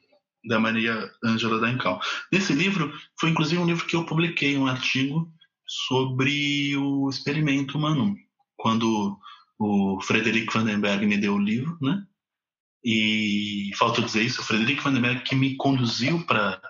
da 0.45 0.59
Maria 0.59 1.11
Ângela 1.23 1.59
Daincal. 1.59 1.99
Nesse 2.31 2.53
livro, 2.53 2.91
foi 3.19 3.29
inclusive 3.29 3.61
um 3.61 3.67
livro 3.67 3.85
que 3.85 3.95
eu 3.95 4.05
publiquei, 4.05 4.57
um 4.57 4.67
artigo 4.67 5.31
sobre 5.65 6.75
o 6.77 7.09
experimento 7.09 7.77
humano. 7.77 8.15
Quando 8.55 9.19
o 9.59 9.99
Frederic 10.01 10.53
Vandenberg 10.53 11.05
me 11.05 11.17
deu 11.17 11.35
o 11.35 11.41
livro, 11.41 11.77
né? 11.81 12.03
E 12.83 13.71
falta 13.75 14.01
dizer 14.01 14.23
isso, 14.23 14.41
o 14.41 14.43
Frederic 14.43 14.81
Vandenberg 14.81 15.21
que 15.23 15.35
me 15.35 15.55
conduziu 15.55 16.23
para 16.25 16.61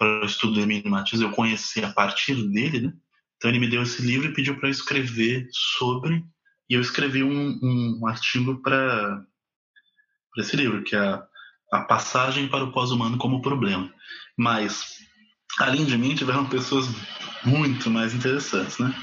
o 0.00 0.24
estudo 0.24 0.54
do 0.54 0.60
Emílio 0.60 0.90
Martins, 0.90 1.20
eu 1.20 1.30
conheci 1.30 1.84
a 1.84 1.92
partir 1.92 2.34
dele, 2.50 2.80
né? 2.80 2.92
Então 3.36 3.50
ele 3.50 3.58
me 3.58 3.68
deu 3.68 3.82
esse 3.82 4.02
livro 4.02 4.28
e 4.28 4.34
pediu 4.34 4.58
para 4.58 4.68
escrever 4.68 5.48
sobre, 5.50 6.24
e 6.68 6.74
eu 6.74 6.80
escrevi 6.80 7.22
um, 7.22 7.58
um 7.62 8.06
artigo 8.06 8.60
para 8.62 9.24
esse 10.38 10.56
livro, 10.56 10.82
que 10.82 10.94
é 10.94 10.98
a, 10.98 11.26
a 11.72 11.80
passagem 11.82 12.48
para 12.48 12.64
o 12.64 12.72
pós-humano 12.72 13.18
como 13.18 13.42
problema. 13.42 13.92
Mas, 14.36 14.98
além 15.58 15.84
de 15.84 15.96
mim, 15.96 16.14
tiveram 16.14 16.48
pessoas 16.48 16.86
muito 17.44 17.90
mais 17.90 18.14
interessantes, 18.14 18.78
né? 18.78 18.94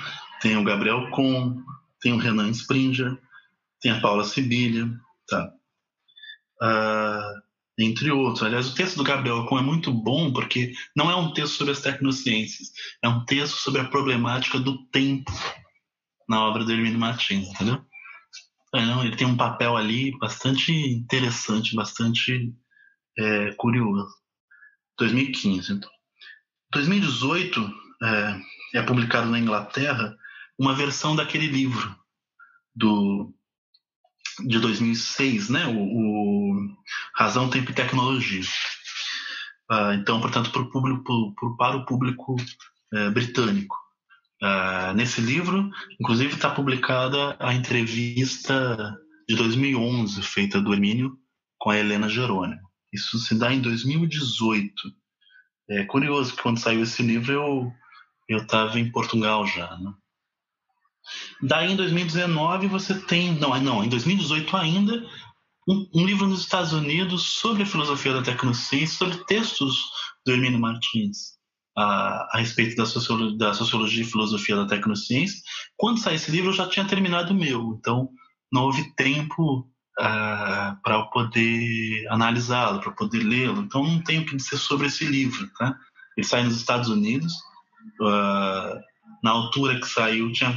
Tem 0.41 0.55
o 0.55 0.63
Gabriel 0.63 1.09
Com, 1.11 1.63
tem 2.01 2.13
o 2.13 2.17
Renan 2.17 2.49
Springer, 2.49 3.17
tem 3.81 3.91
a 3.91 4.01
Paula 4.01 4.23
Sibilha, 4.23 4.89
tá? 5.27 5.51
Uh, 6.61 7.47
entre 7.79 8.11
outros. 8.11 8.43
Aliás, 8.43 8.69
o 8.69 8.75
texto 8.75 8.97
do 8.97 9.03
Gabriel 9.03 9.45
Com 9.45 9.59
é 9.59 9.61
muito 9.61 9.93
bom 9.93 10.33
porque 10.33 10.73
não 10.95 11.11
é 11.11 11.15
um 11.15 11.31
texto 11.31 11.55
sobre 11.55 11.73
as 11.73 11.81
tecnociências, 11.81 12.69
é 13.03 13.07
um 13.07 13.23
texto 13.25 13.57
sobre 13.57 13.81
a 13.81 13.87
problemática 13.87 14.59
do 14.59 14.85
tempo 14.87 15.31
na 16.27 16.41
obra 16.43 16.63
do 16.63 16.71
Hermínio 16.71 16.99
Martins, 16.99 17.47
entendeu? 17.49 17.85
Então, 18.75 19.03
ele 19.03 19.15
tem 19.15 19.25
um 19.25 19.37
papel 19.37 19.77
ali 19.77 20.17
bastante 20.19 20.71
interessante, 20.71 21.75
bastante 21.75 22.53
é, 23.17 23.51
curioso. 23.53 24.13
2015, 24.99 25.73
então. 25.73 25.89
2018 26.73 27.73
é, 28.03 28.79
é 28.79 28.81
publicado 28.81 29.29
na 29.29 29.39
Inglaterra 29.39 30.15
uma 30.59 30.73
versão 30.73 31.15
daquele 31.15 31.47
livro 31.47 31.95
do 32.75 33.33
de 34.45 34.59
2006, 34.59 35.49
né? 35.49 35.65
O, 35.67 35.79
o 35.79 36.75
Razão, 37.15 37.49
Tempo 37.49 37.71
e 37.71 37.73
Tecnologia. 37.73 38.41
Uh, 39.71 39.93
então, 39.93 40.21
portanto, 40.21 40.51
para 40.51 40.61
o 40.61 40.69
público, 40.69 41.35
para 41.57 41.77
o 41.77 41.85
público 41.85 42.35
uh, 42.35 43.11
britânico. 43.11 43.75
Uh, 44.41 44.93
nesse 44.95 45.19
livro, 45.19 45.69
inclusive, 45.99 46.33
está 46.33 46.49
publicada 46.49 47.35
a 47.39 47.53
entrevista 47.53 48.95
de 49.27 49.35
2011 49.35 50.21
feita 50.21 50.61
do 50.61 50.73
Emílio 50.73 51.17
com 51.57 51.71
a 51.71 51.77
Helena 51.77 52.07
Jerônimo. 52.07 52.61
Isso 52.93 53.17
se 53.17 53.35
dá 53.35 53.51
em 53.53 53.59
2018. 53.59 54.73
É 55.69 55.83
curioso 55.83 56.35
que 56.35 56.41
quando 56.41 56.59
saiu 56.59 56.83
esse 56.83 57.01
livro 57.01 57.33
eu 57.33 57.73
eu 58.29 58.39
estava 58.39 58.77
em 58.79 58.91
Portugal 58.91 59.45
já, 59.47 59.77
né? 59.77 59.93
Daí 61.41 61.71
em 61.71 61.75
2019 61.75 62.67
você 62.67 62.99
tem, 63.05 63.33
não, 63.35 63.59
não, 63.61 63.83
em 63.83 63.89
2018 63.89 64.55
ainda, 64.57 65.05
um, 65.67 65.87
um, 65.93 66.05
livro 66.05 66.27
nos 66.27 66.41
Estados 66.41 66.73
Unidos 66.73 67.23
sobre 67.23 67.63
a 67.63 67.65
filosofia 67.65 68.13
da 68.13 68.21
tecnociência, 68.21 68.97
sobre 68.97 69.23
textos 69.25 69.75
do 70.25 70.31
Hermínio 70.31 70.59
Martins 70.59 71.37
a, 71.77 72.27
a 72.33 72.37
respeito 72.39 72.75
da 72.75 72.85
sociologia, 72.85 73.37
da 73.37 73.53
sociologia 73.53 74.01
e 74.01 74.07
filosofia 74.07 74.55
da 74.55 74.65
tecnociência. 74.65 75.39
Quando 75.77 75.99
saiu 75.99 76.15
esse 76.15 76.31
livro 76.31 76.49
eu 76.49 76.53
já 76.53 76.67
tinha 76.67 76.87
terminado 76.87 77.33
o 77.33 77.37
meu, 77.37 77.77
então 77.77 78.09
não 78.51 78.63
houve 78.63 78.95
tempo 78.95 79.59
uh, 79.99 80.81
para 80.81 81.03
poder 81.11 82.07
analisá-lo, 82.09 82.81
para 82.81 82.91
poder 82.91 83.19
lê-lo. 83.19 83.61
Então 83.61 83.83
não 83.83 84.01
tenho 84.01 84.23
o 84.23 84.25
que 84.25 84.35
dizer 84.35 84.57
sobre 84.57 84.87
esse 84.87 85.05
livro, 85.05 85.47
tá? 85.57 85.77
Ele 86.17 86.25
sai 86.25 86.43
nos 86.43 86.55
Estados 86.55 86.89
Unidos. 86.89 87.31
Uh, 88.01 88.81
na 89.23 89.31
altura 89.31 89.79
que 89.79 89.87
saiu, 89.87 90.31
tinha 90.31 90.49
é, 90.49 90.53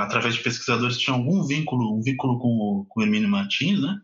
através 0.00 0.34
de 0.34 0.42
pesquisadores, 0.42 0.98
tinha 0.98 1.14
algum 1.14 1.46
vínculo, 1.46 1.96
um 1.96 2.02
vínculo 2.02 2.38
com 2.38 2.48
o, 2.48 2.86
com 2.88 3.00
o 3.00 3.02
Hermínio 3.02 3.28
Martins, 3.28 3.80
né? 3.80 4.00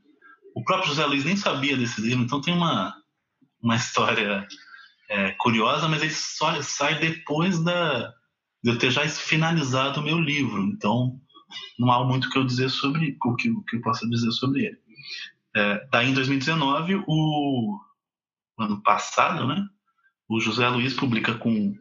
O 0.55 0.63
próprio 0.63 0.89
José 0.89 1.05
Luiz 1.05 1.25
nem 1.25 1.37
sabia 1.37 1.77
desse 1.77 2.01
livro, 2.01 2.25
então 2.25 2.41
tem 2.41 2.55
uma, 2.55 2.95
uma 3.63 3.77
história 3.77 4.47
é, 5.09 5.33
curiosa, 5.33 5.89
mas 5.89 6.03
ele 6.03 6.13
só 6.13 6.61
sai 6.63 6.99
depois 6.99 7.63
da, 7.63 8.13
de 8.63 8.71
eu 8.71 8.79
ter 8.79 8.91
já 8.91 9.09
finalizado 9.09 10.01
o 10.01 10.05
meu 10.05 10.19
livro, 10.19 10.63
então 10.63 11.21
não 11.79 11.91
há 11.93 12.05
muito 12.05 12.29
que 12.31 12.39
eu 12.39 12.45
dizer 12.45 12.69
sobre 12.69 13.17
o 13.25 13.37
que, 13.37 13.51
o 13.51 13.63
que 13.63 13.77
eu 13.77 13.81
posso 13.81 14.09
dizer 14.09 14.31
sobre 14.33 14.67
ele. 14.67 14.79
É, 15.57 15.89
daí 15.91 16.11
em 16.11 16.15
2019, 16.15 17.03
o 17.07 17.79
ano 18.59 18.83
passado, 18.83 19.47
né? 19.47 19.67
O 20.29 20.41
José 20.41 20.69
Luiz 20.69 20.93
publica 20.93 21.35
com 21.35 21.75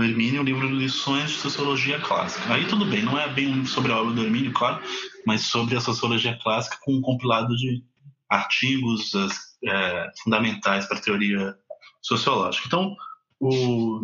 o 0.00 0.02
Hermínio, 0.02 0.40
o 0.40 0.44
livro 0.44 0.66
lições 0.66 1.30
de 1.30 1.36
sociologia 1.36 2.00
clássica. 2.00 2.54
Aí 2.54 2.66
tudo 2.66 2.86
bem, 2.86 3.02
não 3.02 3.18
é 3.18 3.28
bem 3.28 3.64
sobre 3.66 3.92
a 3.92 4.00
obra 4.00 4.14
do 4.14 4.22
Hermínio, 4.22 4.52
claro, 4.52 4.82
mas 5.26 5.42
sobre 5.42 5.76
a 5.76 5.80
sociologia 5.80 6.38
clássica 6.42 6.78
com 6.80 6.94
um 6.94 7.02
compilado 7.02 7.54
de 7.54 7.84
artigos 8.28 9.14
as, 9.14 9.58
é, 9.64 10.10
fundamentais 10.22 10.86
para 10.86 10.96
a 10.96 11.00
teoria 11.00 11.54
sociológica. 12.00 12.66
Então, 12.66 12.96
o, 13.38 14.00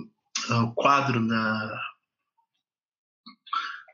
o 0.51 0.75
quadro 0.75 1.27
da, 1.27 1.81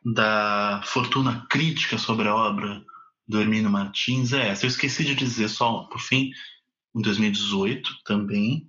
da 0.04 0.82
fortuna 0.84 1.46
crítica 1.48 1.98
sobre 1.98 2.26
a 2.26 2.34
obra 2.34 2.82
do 3.28 3.40
Hermínio 3.40 3.70
Martins 3.70 4.32
é 4.32 4.48
essa. 4.48 4.64
Eu 4.64 4.68
esqueci 4.68 5.04
de 5.04 5.14
dizer 5.14 5.48
só, 5.48 5.84
por 5.84 6.00
fim, 6.00 6.32
em 6.96 7.00
2018 7.00 7.90
também, 8.04 8.66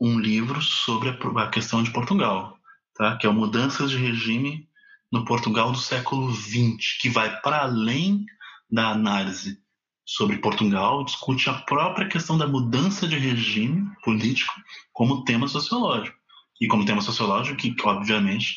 um 0.00 0.18
livro 0.18 0.62
sobre 0.62 1.10
a, 1.10 1.48
questão 1.48 1.82
de 1.82 1.92
Portugal, 1.92 2.58
tá? 2.94 3.16
que 3.16 3.26
é 3.26 3.30
o 3.30 3.34
Mudanças 3.34 3.90
de 3.90 3.96
Regime 3.96 4.68
no 5.10 5.24
Portugal 5.24 5.70
do 5.70 5.78
século 5.78 6.32
XX, 6.32 6.98
que 7.00 7.10
vai 7.10 7.40
para 7.40 7.62
além 7.62 8.24
da 8.70 8.88
análise 8.88 9.58
sobre 10.04 10.38
Portugal, 10.38 11.04
discute 11.04 11.48
a 11.50 11.54
própria 11.54 12.08
questão 12.08 12.36
da 12.36 12.46
mudança 12.46 13.06
de 13.06 13.18
regime 13.18 13.90
político 14.02 14.52
como 14.92 15.24
tema 15.24 15.46
sociológico. 15.46 16.16
E 16.60 16.66
como 16.66 16.84
tema 16.84 17.02
sociológico 17.02 17.58
que, 17.58 17.74
obviamente, 17.84 18.56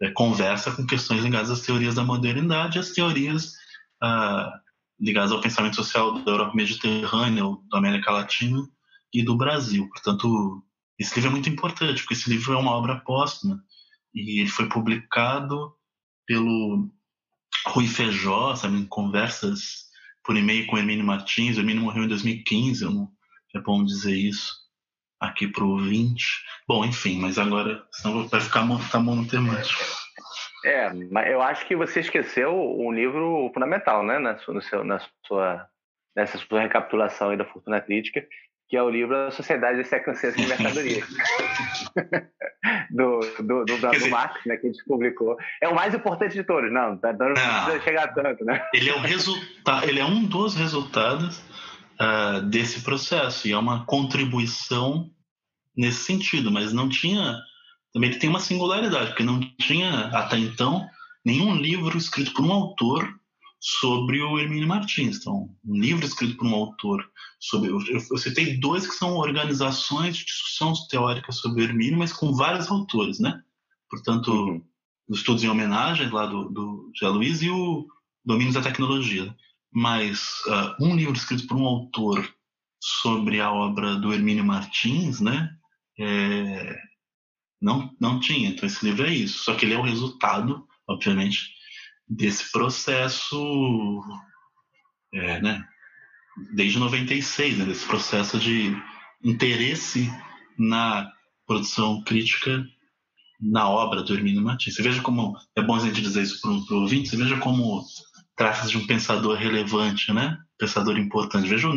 é, 0.00 0.10
conversa 0.10 0.72
com 0.72 0.86
questões 0.86 1.22
ligadas 1.22 1.50
às 1.50 1.62
teorias 1.62 1.94
da 1.94 2.04
modernidade, 2.04 2.78
às 2.78 2.90
teorias 2.90 3.54
ah, 4.02 4.60
ligadas 5.00 5.32
ao 5.32 5.40
pensamento 5.40 5.76
social 5.76 6.22
da 6.22 6.32
Europa 6.32 6.54
Mediterrânea, 6.54 7.44
da 7.70 7.78
América 7.78 8.10
Latina 8.10 8.62
e 9.12 9.22
do 9.22 9.36
Brasil. 9.36 9.88
Portanto, 9.88 10.62
esse 10.98 11.14
livro 11.14 11.30
é 11.30 11.32
muito 11.32 11.48
importante, 11.48 12.02
porque 12.02 12.14
esse 12.14 12.28
livro 12.28 12.52
é 12.52 12.56
uma 12.56 12.72
obra 12.72 13.00
póstuma 13.00 13.62
e 14.16 14.40
ele 14.40 14.48
foi 14.48 14.66
publicado 14.68 15.74
pelo 16.26 16.88
Rui 17.66 17.86
Feijó, 17.86 18.56
sabe, 18.56 18.78
em 18.78 18.86
conversas 18.86 19.86
por 20.24 20.36
e-mail 20.36 20.66
com 20.66 20.76
o 20.76 20.78
Hermínio 20.78 21.04
Martins. 21.04 21.56
O 21.56 21.60
Hermínio 21.60 21.82
morreu 21.82 22.04
em 22.04 22.08
2015, 22.08 22.84
eu 22.84 22.90
não, 22.90 23.08
É 23.54 23.60
bom 23.60 23.84
dizer 23.84 24.16
isso 24.16 24.54
aqui 25.20 25.46
para 25.46 25.64
o 25.64 25.70
ouvinte. 25.70 26.26
Bom, 26.66 26.84
enfim, 26.84 27.20
mas 27.20 27.38
agora 27.38 27.86
senão 27.92 28.26
vai 28.26 28.40
ficar 28.40 28.66
tá 28.90 28.98
monotemático. 28.98 29.84
É, 30.64 30.92
mas 30.92 31.30
eu 31.30 31.40
acho 31.42 31.66
que 31.66 31.76
você 31.76 32.00
esqueceu 32.00 32.52
um 32.52 32.92
livro 32.92 33.50
fundamental, 33.54 34.02
né, 34.02 34.18
na 34.18 34.36
sua, 34.38 34.60
seu, 34.62 34.82
na 34.82 35.00
sua, 35.24 35.68
nessa 36.14 36.38
sua 36.38 36.60
recapitulação 36.60 37.30
aí 37.30 37.36
da 37.36 37.44
Fortuna 37.44 37.80
Crítica, 37.80 38.26
que 38.68 38.76
é 38.76 38.82
o 38.82 38.90
livro 38.90 39.16
A 39.16 39.30
Sociedade 39.30 39.82
de 39.82 39.88
Secondciência 39.88 40.42
de 40.42 40.48
Mercadoria, 40.48 41.04
do, 42.90 43.20
do, 43.38 43.64
do, 43.64 43.78
do, 43.78 43.90
dizer, 43.90 44.08
Marx, 44.10 44.44
né, 44.44 44.56
que 44.56 44.66
a 44.66 44.70
gente 44.70 44.84
publicou. 44.84 45.36
É 45.62 45.68
o 45.68 45.74
mais 45.74 45.94
importante 45.94 46.34
de 46.34 46.42
todos, 46.42 46.72
não, 46.72 46.96
tá, 46.96 47.12
não 47.12 47.34
precisa 47.34 47.80
chegar 47.80 48.08
tanto, 48.08 48.44
né? 48.44 48.66
Ele 48.74 48.90
é, 48.90 48.96
um 48.96 49.00
resultado, 49.00 49.88
ele 49.88 50.00
é 50.00 50.04
um 50.04 50.24
dos 50.24 50.54
resultados 50.56 51.38
uh, 52.00 52.40
desse 52.42 52.80
processo, 52.82 53.46
e 53.46 53.52
é 53.52 53.58
uma 53.58 53.86
contribuição 53.86 55.08
nesse 55.76 56.04
sentido, 56.04 56.50
mas 56.50 56.72
não 56.72 56.88
tinha. 56.88 57.38
Também 57.92 58.10
ele 58.10 58.18
tem 58.18 58.28
uma 58.28 58.40
singularidade, 58.40 59.08
porque 59.08 59.22
não 59.22 59.40
tinha 59.58 60.08
até 60.08 60.36
então 60.36 60.86
nenhum 61.24 61.54
livro 61.54 61.96
escrito 61.96 62.32
por 62.34 62.44
um 62.44 62.52
autor 62.52 63.08
sobre 63.68 64.22
o 64.22 64.38
Hermínio 64.38 64.68
Martins. 64.68 65.18
Então, 65.18 65.50
um 65.64 65.74
livro 65.74 66.06
escrito 66.06 66.36
por 66.36 66.46
um 66.46 66.54
autor 66.54 67.04
sobre. 67.40 67.70
Eu, 67.70 67.80
eu 67.90 68.16
citei 68.16 68.58
dois 68.58 68.86
que 68.86 68.94
são 68.94 69.16
organizações 69.16 70.16
de 70.16 70.24
discussão 70.24 70.72
teórica 70.88 71.32
sobre 71.32 71.62
o 71.62 71.64
Hermínio, 71.64 71.98
mas 71.98 72.12
com 72.12 72.32
vários 72.32 72.70
autores, 72.70 73.18
né? 73.18 73.42
Portanto, 73.90 74.30
uhum. 74.30 74.64
os 75.08 75.18
estudos 75.18 75.42
em 75.42 75.48
homenagem 75.48 76.08
lá 76.10 76.26
do, 76.26 76.48
do 76.48 76.92
José 76.94 77.10
Luiz 77.10 77.42
e 77.42 77.50
o 77.50 77.88
Domínios 78.24 78.54
da 78.54 78.62
Tecnologia. 78.62 79.34
Mas 79.72 80.20
uh, 80.46 80.84
um 80.84 80.94
livro 80.94 81.16
escrito 81.16 81.48
por 81.48 81.56
um 81.56 81.66
autor 81.66 82.32
sobre 82.80 83.40
a 83.40 83.50
obra 83.50 83.96
do 83.96 84.12
Hermínio 84.12 84.44
Martins, 84.44 85.20
né? 85.20 85.50
É, 85.98 86.76
não, 87.60 87.92
não 88.00 88.20
tinha. 88.20 88.50
Então, 88.50 88.64
esse 88.64 88.84
livro 88.84 89.04
é 89.04 89.12
isso. 89.12 89.42
Só 89.42 89.56
que 89.56 89.64
ele 89.64 89.74
é 89.74 89.78
o 89.78 89.82
resultado, 89.82 90.64
obviamente, 90.88 91.55
desse 92.08 92.50
processo, 92.50 94.02
é, 95.12 95.40
né? 95.40 95.64
Desde 96.54 96.78
96, 96.78 97.58
né? 97.58 97.64
Desse 97.64 97.86
processo 97.86 98.38
de 98.38 98.76
interesse 99.22 100.10
na 100.58 101.10
produção 101.46 102.02
crítica 102.02 102.64
na 103.40 103.68
obra 103.68 104.02
do 104.02 104.14
Hermínio 104.14 104.42
Martins. 104.42 104.74
Você 104.74 104.82
veja 104.82 105.02
como 105.02 105.36
é 105.54 105.62
bom 105.62 105.76
a 105.76 105.80
gente 105.80 106.00
dizer 106.00 106.22
isso 106.22 106.40
para 106.40 106.50
o 106.50 106.80
ouvinte. 106.80 107.08
Você 107.08 107.16
veja 107.16 107.38
como 107.38 107.84
trata-se 108.34 108.70
de 108.70 108.78
um 108.78 108.86
pensador 108.86 109.36
relevante, 109.36 110.12
né? 110.12 110.38
Pensador 110.58 110.98
importante. 110.98 111.48
Veja 111.48 111.68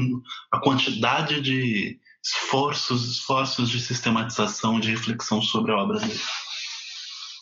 a 0.52 0.60
quantidade 0.60 1.42
de 1.42 2.00
esforços, 2.24 3.10
esforços 3.10 3.70
de 3.70 3.80
sistematização, 3.80 4.80
de 4.80 4.92
reflexão 4.92 5.42
sobre 5.42 5.72
a 5.72 5.78
obra 5.78 6.00
dele. 6.00 6.20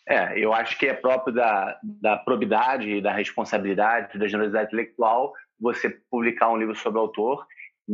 É, 0.07 0.39
eu 0.39 0.53
acho 0.53 0.77
que 0.77 0.87
é 0.87 0.93
próprio 0.93 1.33
da, 1.33 1.77
da 1.83 2.17
probidade, 2.17 3.01
da 3.01 3.11
responsabilidade, 3.11 4.17
da 4.17 4.27
generosidade 4.27 4.67
intelectual 4.67 5.33
você 5.59 5.89
publicar 6.09 6.49
um 6.49 6.57
livro 6.57 6.75
sobre 6.75 6.99
o 6.99 7.01
autor, 7.01 7.45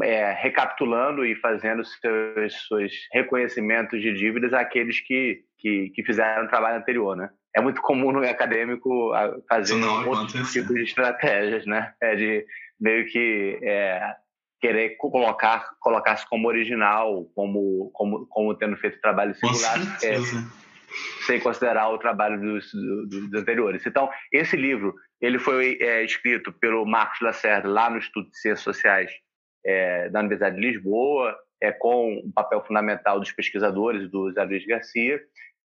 é, 0.01 0.31
recapitulando 0.33 1.25
e 1.25 1.35
fazendo 1.35 1.83
seus, 1.85 2.67
seus 2.67 2.91
reconhecimentos 3.11 4.01
de 4.01 4.13
dívidas 4.13 4.53
àqueles 4.53 4.99
que, 4.99 5.41
que, 5.57 5.89
que 5.89 6.03
fizeram 6.03 6.45
o 6.45 6.49
trabalho 6.49 6.77
anterior, 6.77 7.15
né? 7.15 7.29
É 7.55 7.61
muito 7.61 7.81
comum 7.81 8.11
no 8.11 8.27
acadêmico 8.27 9.11
fazer 9.47 9.75
outros 10.07 10.51
tipos 10.51 10.73
de 10.73 10.83
estratégias, 10.83 11.65
né? 11.65 11.93
É 12.01 12.15
de 12.15 12.45
meio 12.79 13.05
que 13.05 13.59
é, 13.61 14.15
querer 14.59 14.97
colocar 14.97 15.69
colocar-se 15.79 16.27
como 16.27 16.47
original, 16.47 17.25
como, 17.35 17.91
como, 17.93 18.25
como 18.27 18.55
tendo 18.55 18.75
feito 18.77 18.99
trabalho 18.99 19.35
singular, 19.35 19.77
é, 20.03 20.15
sem 21.25 21.39
considerar 21.39 21.89
o 21.89 21.97
trabalho 21.97 22.39
dos, 22.39 22.71
dos, 23.09 23.33
anteriores. 23.33 23.85
Então, 23.85 24.09
esse 24.31 24.55
livro 24.55 24.93
ele 25.21 25.39
foi 25.39 25.77
é, 25.81 26.03
escrito 26.03 26.51
pelo 26.51 26.85
Marcos 26.85 27.21
Lacerda 27.21 27.67
lá 27.67 27.89
no 27.89 27.97
Instituto 27.97 28.29
de 28.29 28.37
Ciências 28.37 28.63
Sociais 28.63 29.11
é, 29.65 30.09
da 30.09 30.19
Universidade 30.19 30.55
de 30.55 30.61
Lisboa, 30.61 31.35
é, 31.61 31.71
com 31.71 32.17
o 32.17 32.33
papel 32.33 32.63
fundamental 32.65 33.19
dos 33.19 33.31
pesquisadores 33.31 34.09
do 34.09 34.31
Zé 34.33 34.43
Luiz 34.43 34.65
Garcia, 34.65 35.21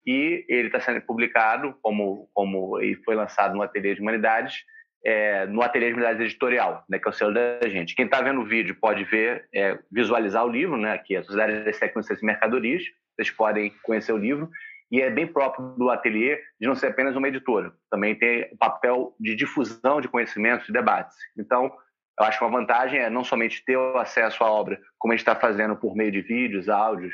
e 0.06 0.46
ele 0.48 0.68
está 0.68 0.80
sendo 0.80 1.02
publicado, 1.02 1.76
como, 1.82 2.30
como 2.34 2.80
e 2.82 2.96
foi 3.04 3.16
lançado 3.16 3.56
no 3.56 3.64
Ateliê 3.64 3.96
de 3.96 4.02
Humanidades, 4.02 4.64
é, 5.04 5.46
no 5.48 5.62
Ateliê 5.62 5.90
de 5.90 5.94
Humanidades 5.96 6.26
Editorial, 6.26 6.84
né, 6.88 7.00
que 7.00 7.08
é 7.08 7.12
o 7.12 7.14
selo 7.14 7.34
da 7.34 7.68
gente. 7.68 7.96
Quem 7.96 8.06
está 8.06 8.22
vendo 8.22 8.42
o 8.42 8.46
vídeo 8.46 8.76
pode 8.80 9.04
ver, 9.04 9.48
é, 9.54 9.78
visualizar 9.92 10.46
o 10.46 10.50
livro, 10.50 10.78
né, 10.78 10.94
aqui, 10.94 11.16
a 11.16 11.24
Sociedade 11.24 11.64
das 11.64 11.80
Tecnologias 11.80 12.22
e 12.22 12.26
Mercadorias, 12.26 12.84
vocês 13.16 13.32
podem 13.32 13.74
conhecer 13.84 14.14
o 14.14 14.18
livro, 14.18 14.50
e 14.92 15.02
é 15.02 15.10
bem 15.10 15.28
próprio 15.28 15.76
do 15.78 15.90
ateliê 15.90 16.40
de 16.60 16.68
não 16.68 16.76
ser 16.76 16.88
apenas 16.88 17.16
uma 17.16 17.28
editora, 17.28 17.74
também 17.90 18.16
tem 18.16 18.50
o 18.52 18.58
papel 18.58 19.16
de 19.20 19.36
difusão 19.36 20.00
de 20.00 20.08
conhecimentos 20.08 20.68
e 20.70 20.72
debates. 20.74 21.16
Então, 21.38 21.72
eu 22.20 22.26
acho 22.26 22.40
que 22.40 22.46
uma 22.46 22.60
vantagem 22.60 23.00
é 23.00 23.10
não 23.10 23.24
somente 23.24 23.64
ter 23.64 23.78
o 23.78 23.98
acesso 23.98 24.44
à 24.44 24.52
obra, 24.52 24.80
como 24.98 25.14
a 25.14 25.16
gente 25.16 25.22
está 25.22 25.36
fazendo 25.36 25.76
por 25.76 25.96
meio 25.96 26.12
de 26.12 26.22
vídeos, 26.22 26.70
áudios, 26.70 27.14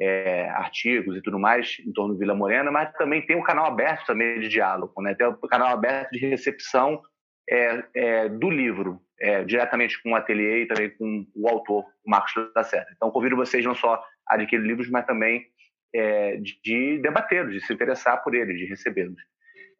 é, 0.00 0.48
artigos 0.50 1.16
e 1.16 1.20
tudo 1.20 1.38
mais 1.38 1.76
em 1.86 1.92
torno 1.92 2.14
do 2.14 2.18
Vila 2.18 2.34
Morena, 2.34 2.70
mas 2.70 2.90
também 2.94 3.20
tem 3.20 3.36
um 3.36 3.42
canal 3.42 3.66
aberto 3.66 4.06
também 4.06 4.40
de 4.40 4.48
diálogo, 4.48 5.00
né? 5.02 5.14
tem 5.14 5.26
o 5.26 5.32
um 5.32 5.48
canal 5.48 5.68
aberto 5.68 6.10
de 6.12 6.26
recepção 6.26 7.02
é, 7.50 7.84
é, 7.94 8.28
do 8.28 8.48
livro, 8.48 9.02
é, 9.20 9.44
diretamente 9.44 10.02
com 10.02 10.12
o 10.12 10.16
ateliê 10.16 10.62
e 10.62 10.66
também 10.66 10.90
com 10.96 11.26
o 11.34 11.48
autor, 11.48 11.84
Marcos 12.06 12.32
Lacerda. 12.56 12.90
Então, 12.96 13.10
convido 13.10 13.36
vocês 13.36 13.64
não 13.64 13.74
só 13.74 14.02
a 14.26 14.36
adquirir 14.36 14.64
livros, 14.64 14.88
mas 14.88 15.04
também 15.04 15.49
é, 15.94 16.36
de, 16.36 16.60
de 16.62 16.98
debatê-los, 16.98 17.54
de 17.54 17.66
se 17.66 17.72
interessar 17.72 18.22
por 18.22 18.34
eles, 18.34 18.58
de 18.58 18.66
recebê-los. 18.66 19.20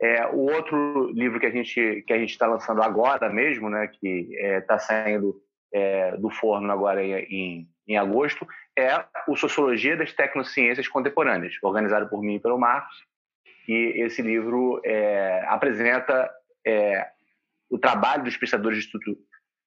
É, 0.01 0.27
o 0.29 0.51
outro 0.51 1.11
livro 1.13 1.39
que 1.39 1.47
a 1.47 1.51
gente 1.51 2.03
que 2.07 2.13
a 2.13 2.19
gente 2.19 2.31
está 2.31 2.47
lançando 2.47 2.83
agora 2.83 3.29
mesmo, 3.29 3.69
né, 3.69 3.87
que 3.87 4.35
está 4.35 4.79
saindo 4.79 5.37
do 6.19 6.31
forno 6.31 6.73
agora 6.73 7.01
em, 7.05 7.69
em 7.87 7.97
agosto, 7.97 8.45
é 8.77 9.05
o 9.29 9.37
Sociologia 9.37 9.97
das 9.97 10.13
Tecnociências 10.13 10.89
Contemporâneas, 10.89 11.55
organizado 11.63 12.09
por 12.09 12.23
mim 12.23 12.37
e 12.37 12.41
pelo 12.41 12.59
Marcos. 12.59 12.97
E 13.69 14.03
esse 14.03 14.23
livro 14.23 14.81
é, 14.85 15.45
apresenta 15.47 16.31
é, 16.67 17.07
o 17.71 17.79
trabalho 17.79 18.25
dos 18.25 18.37
pesquisadores 18.37 18.79
do 18.79 18.81
Instituto 18.81 19.21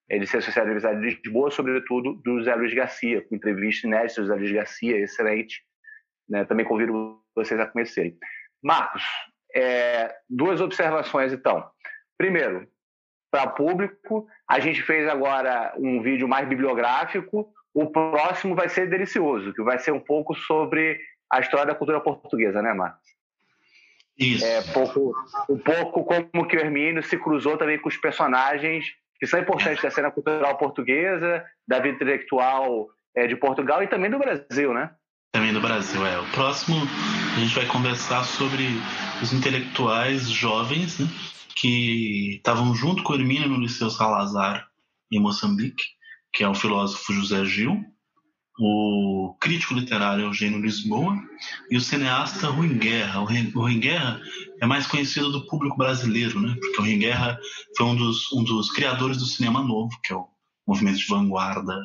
eh, 0.10 0.20
de 0.20 0.28
Ciências 0.28 0.46
Sociais 0.46 0.68
da 0.68 0.74
Universidade 0.74 1.00
de 1.00 1.22
Lisboa, 1.22 1.50
sobretudo 1.50 2.14
do 2.16 2.44
Zé 2.44 2.54
Luiz 2.56 2.74
Garcia, 2.74 3.22
com 3.22 3.36
entrevista 3.36 3.88
inédita 3.88 4.22
do 4.22 4.28
Zé 4.28 4.36
Luiz 4.36 4.52
Garcia, 4.52 4.98
excelente. 4.98 5.64
Né? 6.34 6.46
Também 6.46 6.66
convido 6.66 7.22
vocês 7.36 7.60
a 7.60 7.68
conhecerem. 7.68 8.18
Marcos, 8.62 9.04
é, 9.56 10.12
duas 10.28 10.60
observações 10.60 11.32
então. 11.32 11.64
Primeiro, 12.18 12.68
para 13.30 13.52
público, 13.52 14.28
a 14.50 14.60
gente 14.60 14.82
fez 14.82 15.08
agora 15.08 15.74
um 15.78 16.02
vídeo 16.02 16.28
mais 16.28 16.50
bibliográfico. 16.50 17.54
O 17.72 17.92
próximo 17.92 18.56
vai 18.56 18.68
ser 18.68 18.90
delicioso, 18.90 19.54
que 19.54 19.62
vai 19.62 19.78
ser 19.78 19.92
um 19.92 20.00
pouco 20.00 20.34
sobre 20.34 21.00
a 21.32 21.40
história 21.40 21.68
da 21.68 21.76
cultura 21.76 22.00
portuguesa, 22.00 22.64
né, 22.64 22.74
Marcos? 22.74 23.08
Isso. 24.18 24.44
É, 24.44 24.62
pouco, 24.74 25.14
um 25.48 25.58
pouco 25.58 26.04
como 26.04 26.48
que 26.48 26.58
o 26.58 26.60
Hermínio 26.60 27.04
se 27.04 27.18
cruzou 27.18 27.58
também 27.58 27.80
com 27.80 27.90
os 27.90 27.98
personagens 27.98 28.86
que 29.20 29.28
são 29.28 29.40
importantes 29.40 29.84
da 29.84 29.92
cena 29.92 30.10
cultural 30.10 30.58
portuguesa, 30.58 31.46
da 31.68 31.80
vida 31.80 31.96
intelectual 31.96 32.90
é, 33.16 33.28
de 33.28 33.36
Portugal 33.36 33.84
e 33.84 33.88
também 33.88 34.10
do 34.10 34.18
Brasil, 34.18 34.74
né? 34.74 34.92
Também 35.34 35.52
do 35.52 35.60
Brasil, 35.60 36.06
é. 36.06 36.20
O 36.20 36.30
próximo 36.30 36.76
a 37.36 37.40
gente 37.40 37.56
vai 37.56 37.66
conversar 37.66 38.24
sobre 38.24 38.68
os 39.20 39.34
intelectuais 39.34 40.30
jovens 40.30 41.00
né, 41.00 41.10
que 41.56 42.36
estavam 42.36 42.76
junto 42.76 43.02
com 43.02 43.16
Hermínio 43.16 43.50
no 43.50 43.60
Liceu 43.60 43.90
Salazar, 43.90 44.68
em 45.12 45.20
Moçambique, 45.20 45.84
que 46.32 46.44
é 46.44 46.48
o 46.48 46.54
filósofo 46.54 47.12
José 47.14 47.44
Gil, 47.46 47.84
o 48.60 49.36
crítico 49.42 49.74
literário 49.74 50.26
Eugênio 50.26 50.62
Lisboa 50.62 51.20
e 51.72 51.78
o 51.78 51.82
cineasta 51.82 52.50
Rui 52.50 52.70
Guerra. 52.70 53.22
O 53.22 53.26
Rui 53.26 53.80
Guerra 53.80 54.22
é 54.62 54.68
mais 54.68 54.86
conhecido 54.86 55.32
do 55.32 55.48
público 55.48 55.76
brasileiro, 55.76 56.40
né? 56.40 56.56
porque 56.62 56.78
o 56.78 56.82
Rui 56.82 56.98
Guerra 56.98 57.40
foi 57.76 57.88
um 57.88 57.96
dos, 57.96 58.32
um 58.32 58.44
dos 58.44 58.72
criadores 58.72 59.18
do 59.18 59.26
cinema 59.26 59.64
novo, 59.64 60.00
que 60.04 60.14
é 60.14 60.16
o 60.16 60.28
movimento 60.68 61.00
de 61.00 61.08
vanguarda 61.08 61.76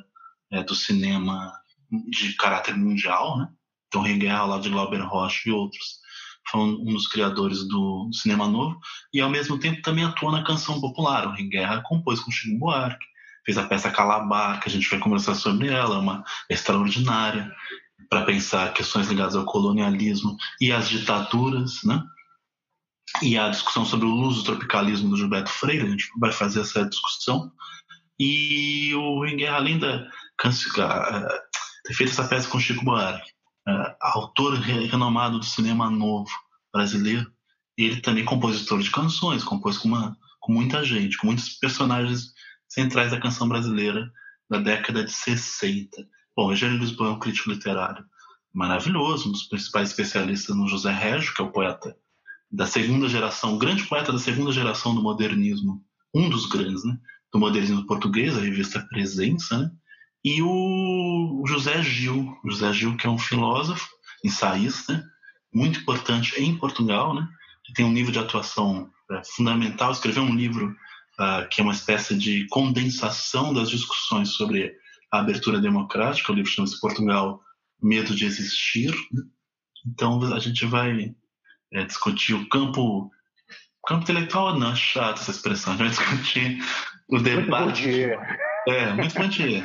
é, 0.52 0.62
do 0.62 0.74
cinema 0.74 1.50
de 1.90 2.34
caráter 2.34 2.76
mundial. 2.76 3.38
Né? 3.38 3.48
Então, 3.88 4.02
Guerra, 4.02 4.44
lá 4.44 4.58
de 4.58 4.68
Glauber 4.68 5.00
Rocha 5.00 5.48
e 5.48 5.52
outros, 5.52 5.98
foi 6.50 6.60
um 6.60 6.92
dos 6.92 7.06
criadores 7.06 7.66
do 7.68 8.10
cinema 8.12 8.48
novo 8.48 8.78
e, 9.12 9.20
ao 9.20 9.30
mesmo 9.30 9.58
tempo, 9.58 9.82
também 9.82 10.04
atuou 10.04 10.32
na 10.32 10.44
canção 10.44 10.80
popular. 10.80 11.26
O 11.26 11.34
Guerra 11.34 11.82
compôs 11.82 12.20
com 12.20 12.30
Chico 12.30 12.58
Buarque, 12.58 13.04
fez 13.44 13.58
a 13.58 13.66
peça 13.66 13.90
Calabar, 13.90 14.60
que 14.60 14.68
a 14.68 14.72
gente 14.72 14.88
vai 14.88 14.98
conversar 14.98 15.34
sobre 15.34 15.68
ela, 15.68 15.98
uma 15.98 16.24
extraordinária 16.48 17.54
para 18.08 18.24
pensar 18.24 18.72
questões 18.72 19.08
ligadas 19.08 19.36
ao 19.36 19.44
colonialismo 19.44 20.36
e 20.60 20.72
às 20.72 20.88
ditaduras, 20.88 21.82
né? 21.84 22.02
E 23.22 23.38
a 23.38 23.48
discussão 23.48 23.84
sobre 23.84 24.06
o 24.06 24.14
uso 24.14 24.42
do 24.42 24.44
tropicalismo 24.44 25.08
do 25.08 25.16
Gilberto 25.16 25.50
Freire, 25.50 25.86
a 25.86 25.90
gente 25.90 26.08
vai 26.18 26.30
fazer 26.30 26.60
essa 26.60 26.84
discussão. 26.84 27.50
E 28.18 28.94
o 28.94 29.24
Ringuer, 29.24 29.52
além 29.52 29.78
da 29.78 30.06
ter 31.88 31.94
feito 31.94 32.10
essa 32.10 32.28
peça 32.28 32.46
com 32.46 32.60
Chico 32.60 32.84
Buarque, 32.84 33.30
uh, 33.66 33.94
autor 33.98 34.52
renomado 34.58 35.38
do 35.38 35.44
cinema 35.44 35.88
novo 35.88 36.30
brasileiro, 36.70 37.32
ele 37.78 38.02
também 38.02 38.26
compositor 38.26 38.78
de 38.80 38.90
canções, 38.90 39.42
compôs 39.42 39.78
com, 39.78 39.88
uma, 39.88 40.14
com 40.38 40.52
muita 40.52 40.84
gente, 40.84 41.16
com 41.16 41.26
muitos 41.26 41.48
personagens 41.54 42.34
centrais 42.68 43.10
da 43.10 43.18
canção 43.18 43.48
brasileira 43.48 44.12
da 44.50 44.58
década 44.58 45.02
de 45.02 45.10
60. 45.10 46.06
Bom, 46.36 46.52
Eugênio 46.52 46.76
Lisboa 46.76 47.08
é 47.08 47.12
um 47.12 47.18
crítico 47.18 47.50
literário 47.50 48.04
maravilhoso, 48.52 49.30
um 49.30 49.32
dos 49.32 49.44
principais 49.44 49.88
especialistas 49.88 50.54
no 50.54 50.68
José 50.68 50.92
Régio, 50.92 51.32
que 51.32 51.40
é 51.40 51.44
o 51.44 51.50
poeta 51.50 51.96
da 52.50 52.66
segunda 52.66 53.08
geração, 53.08 53.54
o 53.54 53.58
grande 53.58 53.84
poeta 53.84 54.12
da 54.12 54.18
segunda 54.18 54.52
geração 54.52 54.94
do 54.94 55.02
modernismo, 55.02 55.82
um 56.14 56.28
dos 56.28 56.44
grandes, 56.44 56.84
né? 56.84 56.98
Do 57.32 57.38
modernismo 57.38 57.86
português, 57.86 58.36
a 58.36 58.40
revista 58.40 58.80
Presença, 58.90 59.58
né? 59.58 59.70
E 60.28 60.42
o 60.42 61.42
José 61.46 61.82
Gil, 61.82 62.36
José 62.44 62.70
Gil 62.74 62.98
que 62.98 63.06
é 63.06 63.10
um 63.10 63.16
filósofo, 63.16 63.88
ensaísta, 64.22 65.02
muito 65.54 65.80
importante 65.80 66.38
em 66.38 66.54
Portugal, 66.54 67.14
né? 67.14 67.26
Tem 67.74 67.82
um 67.82 67.90
nível 67.90 68.12
de 68.12 68.18
atuação 68.18 68.90
é, 69.10 69.22
fundamental, 69.24 69.90
escreveu 69.90 70.22
um 70.22 70.36
livro 70.36 70.76
uh, 71.18 71.48
que 71.48 71.62
é 71.62 71.64
uma 71.64 71.72
espécie 71.72 72.14
de 72.14 72.46
condensação 72.48 73.54
das 73.54 73.70
discussões 73.70 74.34
sobre 74.34 74.74
a 75.10 75.20
abertura 75.20 75.58
democrática, 75.58 76.30
o 76.30 76.34
livro 76.34 76.50
chama-se 76.50 76.78
Portugal, 76.78 77.40
Medo 77.82 78.14
de 78.14 78.26
Existir. 78.26 78.90
Né? 79.10 79.22
Então 79.86 80.22
a 80.34 80.38
gente 80.38 80.66
vai 80.66 81.14
é, 81.72 81.84
discutir 81.84 82.34
o 82.34 82.46
campo 82.50 83.10
campo 83.86 84.02
intelectual 84.02 84.58
não, 84.58 84.72
é 84.72 84.76
chato 84.76 85.22
essa 85.22 85.30
expressão, 85.30 85.72
a 85.72 85.76
gente 85.78 85.86
vai 85.86 86.06
discutir 86.06 86.58
o 87.08 87.18
debate. 87.18 88.10
É, 88.66 88.92
muito 88.92 89.14
Bourdieu. 89.14 89.62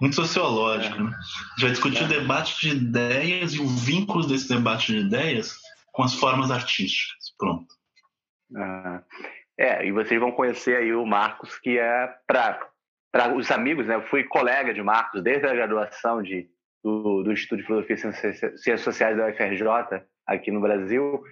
Muito 0.00 0.16
sociológico, 0.16 1.02
né? 1.02 1.12
Vai 1.60 1.70
discutir 1.70 2.02
é. 2.02 2.04
o 2.06 2.08
debate 2.08 2.60
de 2.60 2.76
ideias 2.76 3.52
e 3.52 3.60
o 3.60 3.66
vínculo 3.66 4.26
desse 4.26 4.48
debate 4.48 4.92
de 4.92 5.06
ideias 5.06 5.56
com 5.92 6.02
as 6.02 6.14
formas 6.14 6.50
artísticas. 6.50 7.34
Pronto. 7.38 7.66
Ah, 8.56 9.02
é, 9.58 9.86
e 9.86 9.92
vocês 9.92 10.18
vão 10.18 10.32
conhecer 10.32 10.76
aí 10.76 10.94
o 10.94 11.04
Marcos, 11.04 11.58
que 11.58 11.78
é 11.78 12.14
para 12.26 13.36
os 13.36 13.50
amigos, 13.50 13.86
né? 13.86 13.96
Eu 13.96 14.06
fui 14.06 14.24
colega 14.24 14.72
de 14.72 14.82
Marcos 14.82 15.22
desde 15.22 15.46
a 15.46 15.54
graduação 15.54 16.22
de, 16.22 16.48
do, 16.82 17.22
do 17.22 17.32
Instituto 17.32 17.60
de 17.60 17.66
Filosofia 17.66 17.94
e 17.94 17.98
Ciências 17.98 18.80
Sociais 18.80 19.18
da 19.18 19.28
UFRJ 19.28 20.02
aqui 20.26 20.50
no 20.50 20.62
Brasil. 20.62 21.22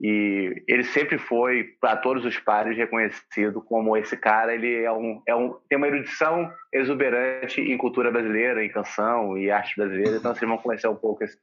E 0.00 0.62
ele 0.68 0.84
sempre 0.84 1.18
foi, 1.18 1.64
para 1.80 1.96
todos 1.96 2.24
os 2.24 2.38
pares, 2.38 2.76
reconhecido 2.76 3.60
como 3.60 3.96
esse 3.96 4.16
cara. 4.16 4.54
Ele 4.54 4.82
é 4.84 4.92
um, 4.92 5.20
é 5.26 5.34
um, 5.34 5.54
tem 5.68 5.76
uma 5.76 5.88
erudição 5.88 6.52
exuberante 6.72 7.60
em 7.60 7.76
cultura 7.76 8.10
brasileira, 8.10 8.64
em 8.64 8.68
canção 8.68 9.36
e 9.36 9.50
arte 9.50 9.74
brasileira. 9.76 10.16
Então 10.16 10.32
vocês 10.32 10.48
vão 10.48 10.58
conhecer 10.58 10.86
um 10.86 10.94
pouco 10.94 11.24
esse 11.24 11.36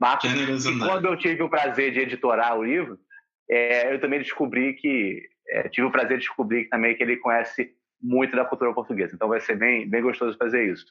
Marcos. 0.00 0.32
E 0.66 0.78
quando 0.78 1.06
eu 1.06 1.16
tive 1.18 1.42
o 1.42 1.50
prazer 1.50 1.92
de 1.92 2.00
editorar 2.00 2.56
o 2.56 2.64
livro, 2.64 2.98
é, 3.50 3.92
eu 3.92 4.00
também 4.00 4.20
descobri 4.20 4.74
que 4.74 5.22
é, 5.50 5.68
tive 5.68 5.86
o 5.86 5.90
prazer 5.90 6.16
de 6.18 6.24
descobrir 6.24 6.68
também 6.68 6.94
que 6.94 7.02
ele 7.02 7.16
conhece 7.16 7.74
muito 8.00 8.34
da 8.34 8.44
cultura 8.44 8.72
portuguesa. 8.72 9.14
Então 9.14 9.28
vai 9.28 9.40
ser 9.40 9.56
bem, 9.56 9.88
bem 9.88 10.00
gostoso 10.00 10.38
fazer 10.38 10.72
isso. 10.72 10.86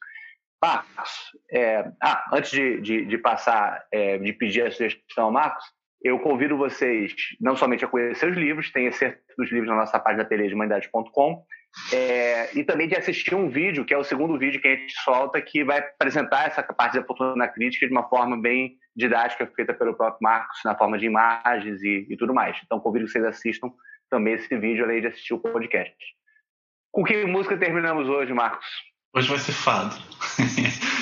Marcos, 0.61 1.31
é, 1.51 1.91
ah, 2.01 2.29
antes 2.33 2.51
de, 2.51 2.81
de, 2.81 3.05
de 3.05 3.17
passar, 3.17 3.85
é, 3.91 4.17
de 4.17 4.33
pedir 4.33 4.65
a 4.65 4.71
sugestão 4.71 5.25
ao 5.25 5.31
Marcos, 5.31 5.63
eu 6.03 6.19
convido 6.19 6.57
vocês 6.57 7.13
não 7.39 7.55
somente 7.55 7.83
a 7.83 7.87
conhecer 7.87 8.29
os 8.29 8.37
livros, 8.37 8.71
tem 8.71 8.85
excerto 8.85 9.21
dos 9.37 9.51
livros 9.51 9.69
na 9.69 9.75
nossa 9.75 9.99
página 9.99 10.25
teledehumanidade.com, 10.25 11.43
é, 11.91 12.57
e 12.57 12.63
também 12.63 12.87
de 12.87 12.95
assistir 12.95 13.35
um 13.35 13.49
vídeo, 13.49 13.85
que 13.85 13.93
é 13.93 13.97
o 13.97 14.03
segundo 14.03 14.37
vídeo 14.37 14.61
que 14.61 14.67
a 14.67 14.75
gente 14.75 14.93
solta, 15.03 15.41
que 15.41 15.63
vai 15.63 15.79
apresentar 15.79 16.47
essa 16.47 16.63
parte 16.63 16.99
da 16.99 17.05
fortuna 17.05 17.47
crítica 17.47 17.85
de 17.85 17.91
uma 17.91 18.07
forma 18.09 18.39
bem 18.39 18.77
didática, 18.95 19.45
feita 19.55 19.73
pelo 19.73 19.93
próprio 19.93 20.19
Marcos, 20.21 20.59
na 20.65 20.75
forma 20.75 20.97
de 20.97 21.05
imagens 21.05 21.81
e, 21.83 22.07
e 22.09 22.17
tudo 22.17 22.33
mais. 22.33 22.57
Então, 22.65 22.79
convido 22.79 23.05
que 23.05 23.11
vocês 23.11 23.25
assistam 23.25 23.71
também 24.09 24.33
esse 24.33 24.57
vídeo, 24.57 24.83
além 24.83 25.01
de 25.01 25.07
assistir 25.07 25.33
o 25.33 25.39
podcast. 25.39 25.95
Com 26.91 27.03
que 27.03 27.25
música 27.25 27.57
terminamos 27.57 28.07
hoje, 28.09 28.33
Marcos? 28.33 28.65
Hoje 29.13 29.29
vai 29.29 29.37
ser 29.39 29.51
fado. 29.51 29.95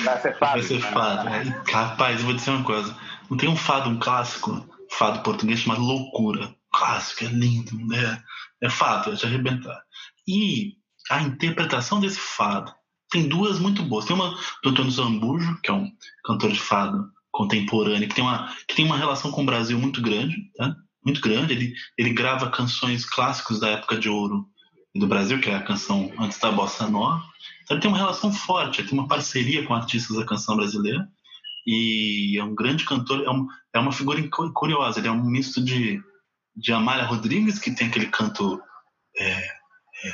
Vai 0.04 0.18
ser 0.18 0.34
fado. 0.36 0.52
Vai 0.52 0.62
ser 0.62 0.80
fado. 0.80 1.28
É, 1.28 1.72
rapaz, 1.72 2.20
eu 2.20 2.26
vou 2.26 2.34
dizer 2.34 2.50
uma 2.50 2.64
coisa. 2.64 2.94
Não 3.30 3.36
tem 3.36 3.48
um 3.48 3.56
fado, 3.56 3.88
um 3.88 3.98
clássico, 3.98 4.62
fado 4.98 5.22
português 5.22 5.60
chamado 5.60 5.82
Loucura. 5.82 6.54
Clássico, 6.72 7.24
é 7.24 7.28
lindo, 7.28 7.76
né? 7.86 8.22
É 8.60 8.68
fado, 8.68 9.12
é 9.12 9.14
de 9.14 9.24
arrebentar. 9.24 9.82
E 10.26 10.74
a 11.10 11.22
interpretação 11.22 12.00
desse 12.00 12.18
fado 12.18 12.72
tem 13.10 13.28
duas 13.28 13.58
muito 13.58 13.82
boas. 13.82 14.04
Tem 14.04 14.16
uma 14.16 14.36
do 14.62 14.70
Antônio 14.70 14.90
Zambujo, 14.90 15.58
que 15.62 15.70
é 15.70 15.74
um 15.74 15.90
cantor 16.24 16.52
de 16.52 16.60
fado 16.60 17.08
contemporâneo, 17.30 18.08
que 18.08 18.14
tem 18.14 18.24
uma, 18.24 18.52
que 18.66 18.74
tem 18.74 18.84
uma 18.84 18.96
relação 18.96 19.30
com 19.30 19.42
o 19.42 19.46
Brasil 19.46 19.78
muito 19.78 20.00
grande, 20.02 20.34
tá? 20.56 20.74
Muito 21.04 21.20
grande. 21.20 21.52
Ele, 21.52 21.74
ele 21.96 22.12
grava 22.12 22.50
canções 22.50 23.04
clássicos 23.04 23.60
da 23.60 23.68
época 23.68 23.96
de 23.96 24.08
ouro 24.08 24.46
do 24.94 25.06
Brasil, 25.06 25.40
que 25.40 25.50
é 25.50 25.54
a 25.54 25.62
canção 25.62 26.12
antes 26.18 26.38
da 26.38 26.50
Bossa 26.50 26.88
Nova. 26.88 27.22
Então 27.62 27.76
ele 27.76 27.82
tem 27.82 27.90
uma 27.90 27.98
relação 27.98 28.32
forte, 28.32 28.80
ele 28.80 28.88
tem 28.88 28.98
uma 28.98 29.08
parceria 29.08 29.64
com 29.64 29.74
artistas 29.74 30.16
da 30.16 30.24
canção 30.24 30.56
brasileira 30.56 31.06
e 31.66 32.38
é 32.38 32.44
um 32.44 32.54
grande 32.54 32.84
cantor, 32.84 33.24
é, 33.24 33.30
um, 33.30 33.46
é 33.74 33.78
uma 33.78 33.92
figura 33.92 34.22
curiosa, 34.54 35.00
ele 35.00 35.08
é 35.08 35.12
um 35.12 35.24
misto 35.24 35.62
de, 35.62 36.00
de 36.54 36.72
Amália 36.72 37.04
Rodrigues, 37.04 37.58
que 37.58 37.74
tem 37.74 37.88
aquele 37.88 38.06
canto 38.06 38.62
é, 39.18 39.32
é, 39.32 40.12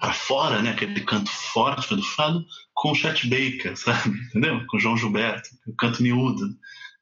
para 0.00 0.12
fora, 0.12 0.62
né, 0.62 0.70
aquele 0.70 1.00
canto 1.02 1.30
forte 1.30 1.94
do 1.94 2.02
fado, 2.02 2.44
com 2.72 2.92
o 2.92 2.94
Chet 2.94 3.28
Baker, 3.28 3.76
sabe, 3.76 4.18
entendeu? 4.30 4.64
Com 4.66 4.76
o 4.78 4.80
João 4.80 4.96
Gilberto, 4.96 5.50
o 5.66 5.74
canto 5.76 6.02
miúdo. 6.02 6.48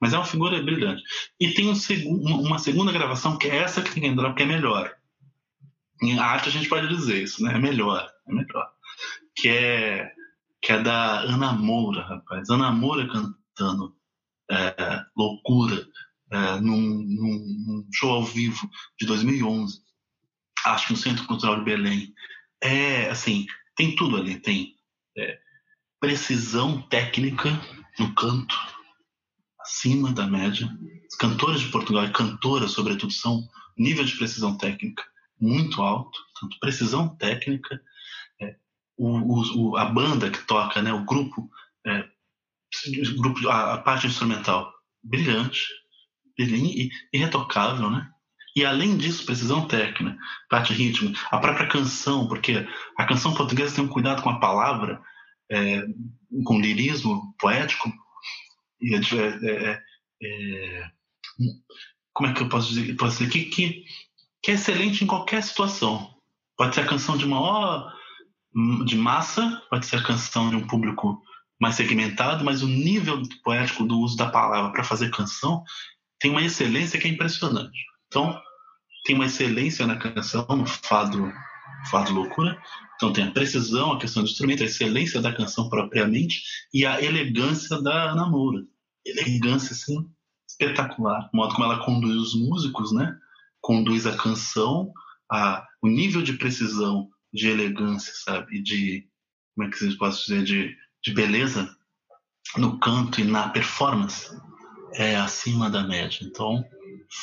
Mas 0.00 0.12
é 0.12 0.18
uma 0.18 0.24
figura 0.24 0.62
brilhante. 0.62 1.02
E 1.40 1.52
tem 1.52 1.70
um 1.70 1.74
seg 1.74 2.06
uma 2.06 2.58
segunda 2.58 2.92
gravação, 2.92 3.38
que 3.38 3.48
é 3.48 3.56
essa 3.56 3.80
que 3.80 3.92
tem 3.92 4.02
que 4.02 4.08
entrar, 4.08 4.28
porque 4.28 4.42
é 4.42 4.46
melhor. 4.46 4.92
Em 6.02 6.18
arte 6.18 6.48
a 6.48 6.52
gente 6.52 6.68
pode 6.68 6.88
dizer 6.88 7.22
isso, 7.22 7.42
né? 7.42 7.54
É 7.54 7.58
melhor, 7.58 8.06
é 8.28 8.32
melhor. 8.32 8.68
Que 9.34 9.48
é, 9.48 10.12
que 10.60 10.72
é 10.72 10.82
da 10.82 11.20
Ana 11.20 11.52
Moura, 11.52 12.02
rapaz. 12.02 12.50
Ana 12.50 12.70
Moura 12.70 13.08
cantando 13.56 13.96
é, 14.50 15.04
Loucura 15.16 15.86
é, 16.30 16.60
num, 16.60 17.02
num, 17.02 17.88
show 17.92 18.10
ao 18.10 18.24
vivo 18.24 18.68
de 19.00 19.06
2011. 19.06 19.80
Acho 20.64 20.86
que 20.86 20.92
no 20.92 20.98
Centro 20.98 21.26
Cultural 21.26 21.58
de 21.58 21.64
Belém. 21.64 22.14
É, 22.62 23.08
assim, 23.08 23.46
tem 23.74 23.96
tudo 23.96 24.16
ali. 24.16 24.38
Tem 24.38 24.76
é, 25.16 25.38
precisão 25.98 26.82
técnica 26.82 27.48
no 27.98 28.14
canto, 28.14 28.54
acima 29.60 30.12
da 30.12 30.26
média. 30.26 30.68
Os 31.10 31.16
cantores 31.16 31.60
de 31.60 31.70
Portugal 31.70 32.04
e 32.04 32.12
cantoras, 32.12 32.72
sobretudo, 32.72 33.12
são 33.12 33.48
nível 33.76 34.04
de 34.04 34.16
precisão 34.16 34.56
técnica 34.56 35.02
muito 35.38 35.82
alto, 35.82 36.18
tanto 36.40 36.58
precisão 36.58 37.14
técnica, 37.14 37.78
é, 38.40 38.56
o, 38.96 39.70
o, 39.70 39.76
a 39.76 39.84
banda 39.84 40.30
que 40.30 40.46
toca, 40.46 40.80
né, 40.80 40.94
o 40.94 41.04
grupo, 41.04 41.50
é, 41.86 42.08
grupo 43.16 43.48
a, 43.48 43.74
a, 43.74 43.78
parte 43.78 44.06
instrumental 44.06 44.72
brilhante, 45.02 45.62
irretocável, 47.12 47.90
né? 47.90 48.08
E 48.54 48.64
além 48.64 48.96
disso, 48.96 49.26
precisão 49.26 49.68
técnica, 49.68 50.16
parte 50.48 50.72
rítmica, 50.72 51.18
a 51.30 51.38
própria 51.38 51.68
canção, 51.68 52.26
porque 52.26 52.66
a 52.96 53.04
canção 53.04 53.34
portuguesa 53.34 53.74
tem 53.74 53.84
um 53.84 53.88
cuidado 53.88 54.22
com 54.22 54.30
a 54.30 54.40
palavra, 54.40 55.00
é, 55.50 55.82
com 56.44 56.58
lirismo 56.58 57.34
poético, 57.38 57.92
e 58.80 58.94
é, 58.94 58.98
é, 58.98 59.50
é, 59.52 59.80
é 60.22 60.90
como 62.14 62.30
é 62.30 62.32
que 62.32 62.42
eu 62.42 62.48
posso 62.48 62.68
dizer, 62.70 62.96
posso 62.96 63.18
dizer 63.18 63.30
que, 63.30 63.84
que 64.42 64.50
é 64.50 64.54
excelente 64.54 65.04
em 65.04 65.06
qualquer 65.06 65.42
situação. 65.42 66.14
Pode 66.56 66.74
ser 66.74 66.80
a 66.80 66.86
canção 66.86 67.18
de 67.18 67.26
maior 67.26 67.92
de 68.86 68.96
massa, 68.96 69.62
pode 69.68 69.84
ser 69.84 69.96
a 69.96 70.02
canção 70.02 70.48
de 70.48 70.56
um 70.56 70.66
público 70.66 71.22
mais 71.60 71.74
segmentado, 71.74 72.44
mas 72.44 72.62
o 72.62 72.68
nível 72.68 73.22
poético 73.42 73.84
do 73.84 73.98
uso 73.98 74.16
da 74.16 74.30
palavra 74.30 74.72
para 74.72 74.84
fazer 74.84 75.10
canção 75.10 75.62
tem 76.18 76.30
uma 76.30 76.42
excelência 76.42 76.98
que 76.98 77.06
é 77.06 77.10
impressionante. 77.10 77.78
Então, 78.06 78.38
tem 79.04 79.14
uma 79.14 79.26
excelência 79.26 79.86
na 79.86 79.96
canção, 79.96 80.46
no 80.48 80.66
fado, 80.66 81.32
fado 81.90 82.12
loucura. 82.12 82.60
Então, 82.96 83.12
tem 83.12 83.24
a 83.24 83.30
precisão, 83.30 83.92
a 83.92 83.98
questão 83.98 84.22
do 84.22 84.28
instrumento, 84.28 84.62
a 84.62 84.66
excelência 84.66 85.20
da 85.20 85.34
canção 85.34 85.68
propriamente 85.68 86.42
e 86.72 86.84
a 86.84 87.02
elegância 87.02 87.80
da 87.82 88.10
Ana 88.12 88.26
Moura. 88.26 88.62
Elegância, 89.04 89.72
assim, 89.72 90.08
espetacular. 90.48 91.30
O 91.32 91.36
modo 91.36 91.54
como 91.54 91.64
ela 91.64 91.84
conduz 91.84 92.16
os 92.16 92.34
músicos, 92.34 92.92
né? 92.92 93.16
conduz 93.66 94.06
a 94.06 94.16
canção 94.16 94.92
a 95.30 95.66
o 95.82 95.88
nível 95.88 96.22
de 96.22 96.34
precisão, 96.34 97.08
de 97.32 97.48
elegância, 97.48 98.12
sabe, 98.24 98.62
de 98.62 99.08
como 99.54 99.66
é 99.66 99.70
que 99.70 99.78
vocês 99.78 99.94
posso 99.96 100.24
dizer 100.24 100.44
de, 100.44 100.76
de 101.06 101.14
beleza 101.14 101.68
no 102.58 102.80
canto 102.80 103.20
e 103.20 103.24
na 103.24 103.48
performance 103.50 104.28
é 104.94 105.14
acima 105.14 105.70
da 105.70 105.84
média. 105.84 106.18
Então, 106.22 106.64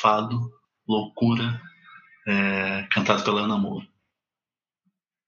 fado, 0.01 0.39
loucura, 0.87 1.59
é, 2.25 2.87
cantado 2.93 3.25
pela 3.25 3.41
Ana 3.41 3.57
Moura. 3.57 3.85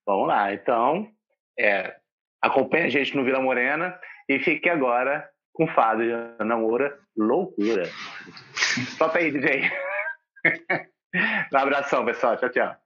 Vamos 0.06 0.28
lá, 0.28 0.54
então, 0.54 1.10
é, 1.58 1.96
acompanhe 2.40 2.86
a 2.86 2.88
gente 2.88 3.14
no 3.14 3.24
Vila 3.24 3.42
Morena. 3.42 3.98
E 4.26 4.38
fique 4.38 4.70
agora 4.70 5.28
com 5.52 5.68
Fado 5.68 6.02
de 6.02 6.10
Ana 6.10 6.56
Moura, 6.56 6.98
loucura. 7.14 7.84
Solta 8.96 9.18
aí, 9.18 9.30
DJ. 9.30 9.70
um 11.52 11.56
abração, 11.56 12.04
pessoal. 12.06 12.36
Tchau, 12.38 12.48
tchau. 12.48 12.85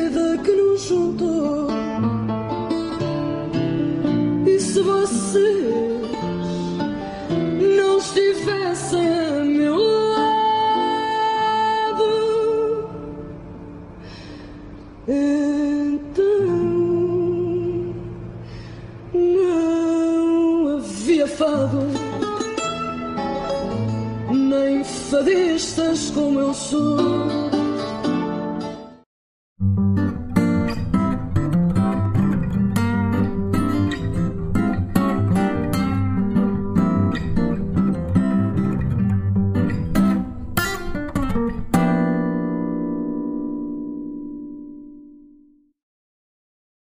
fadistas 25.21 26.09
como 26.11 26.39
eu 26.39 26.53
sou. 26.53 27.10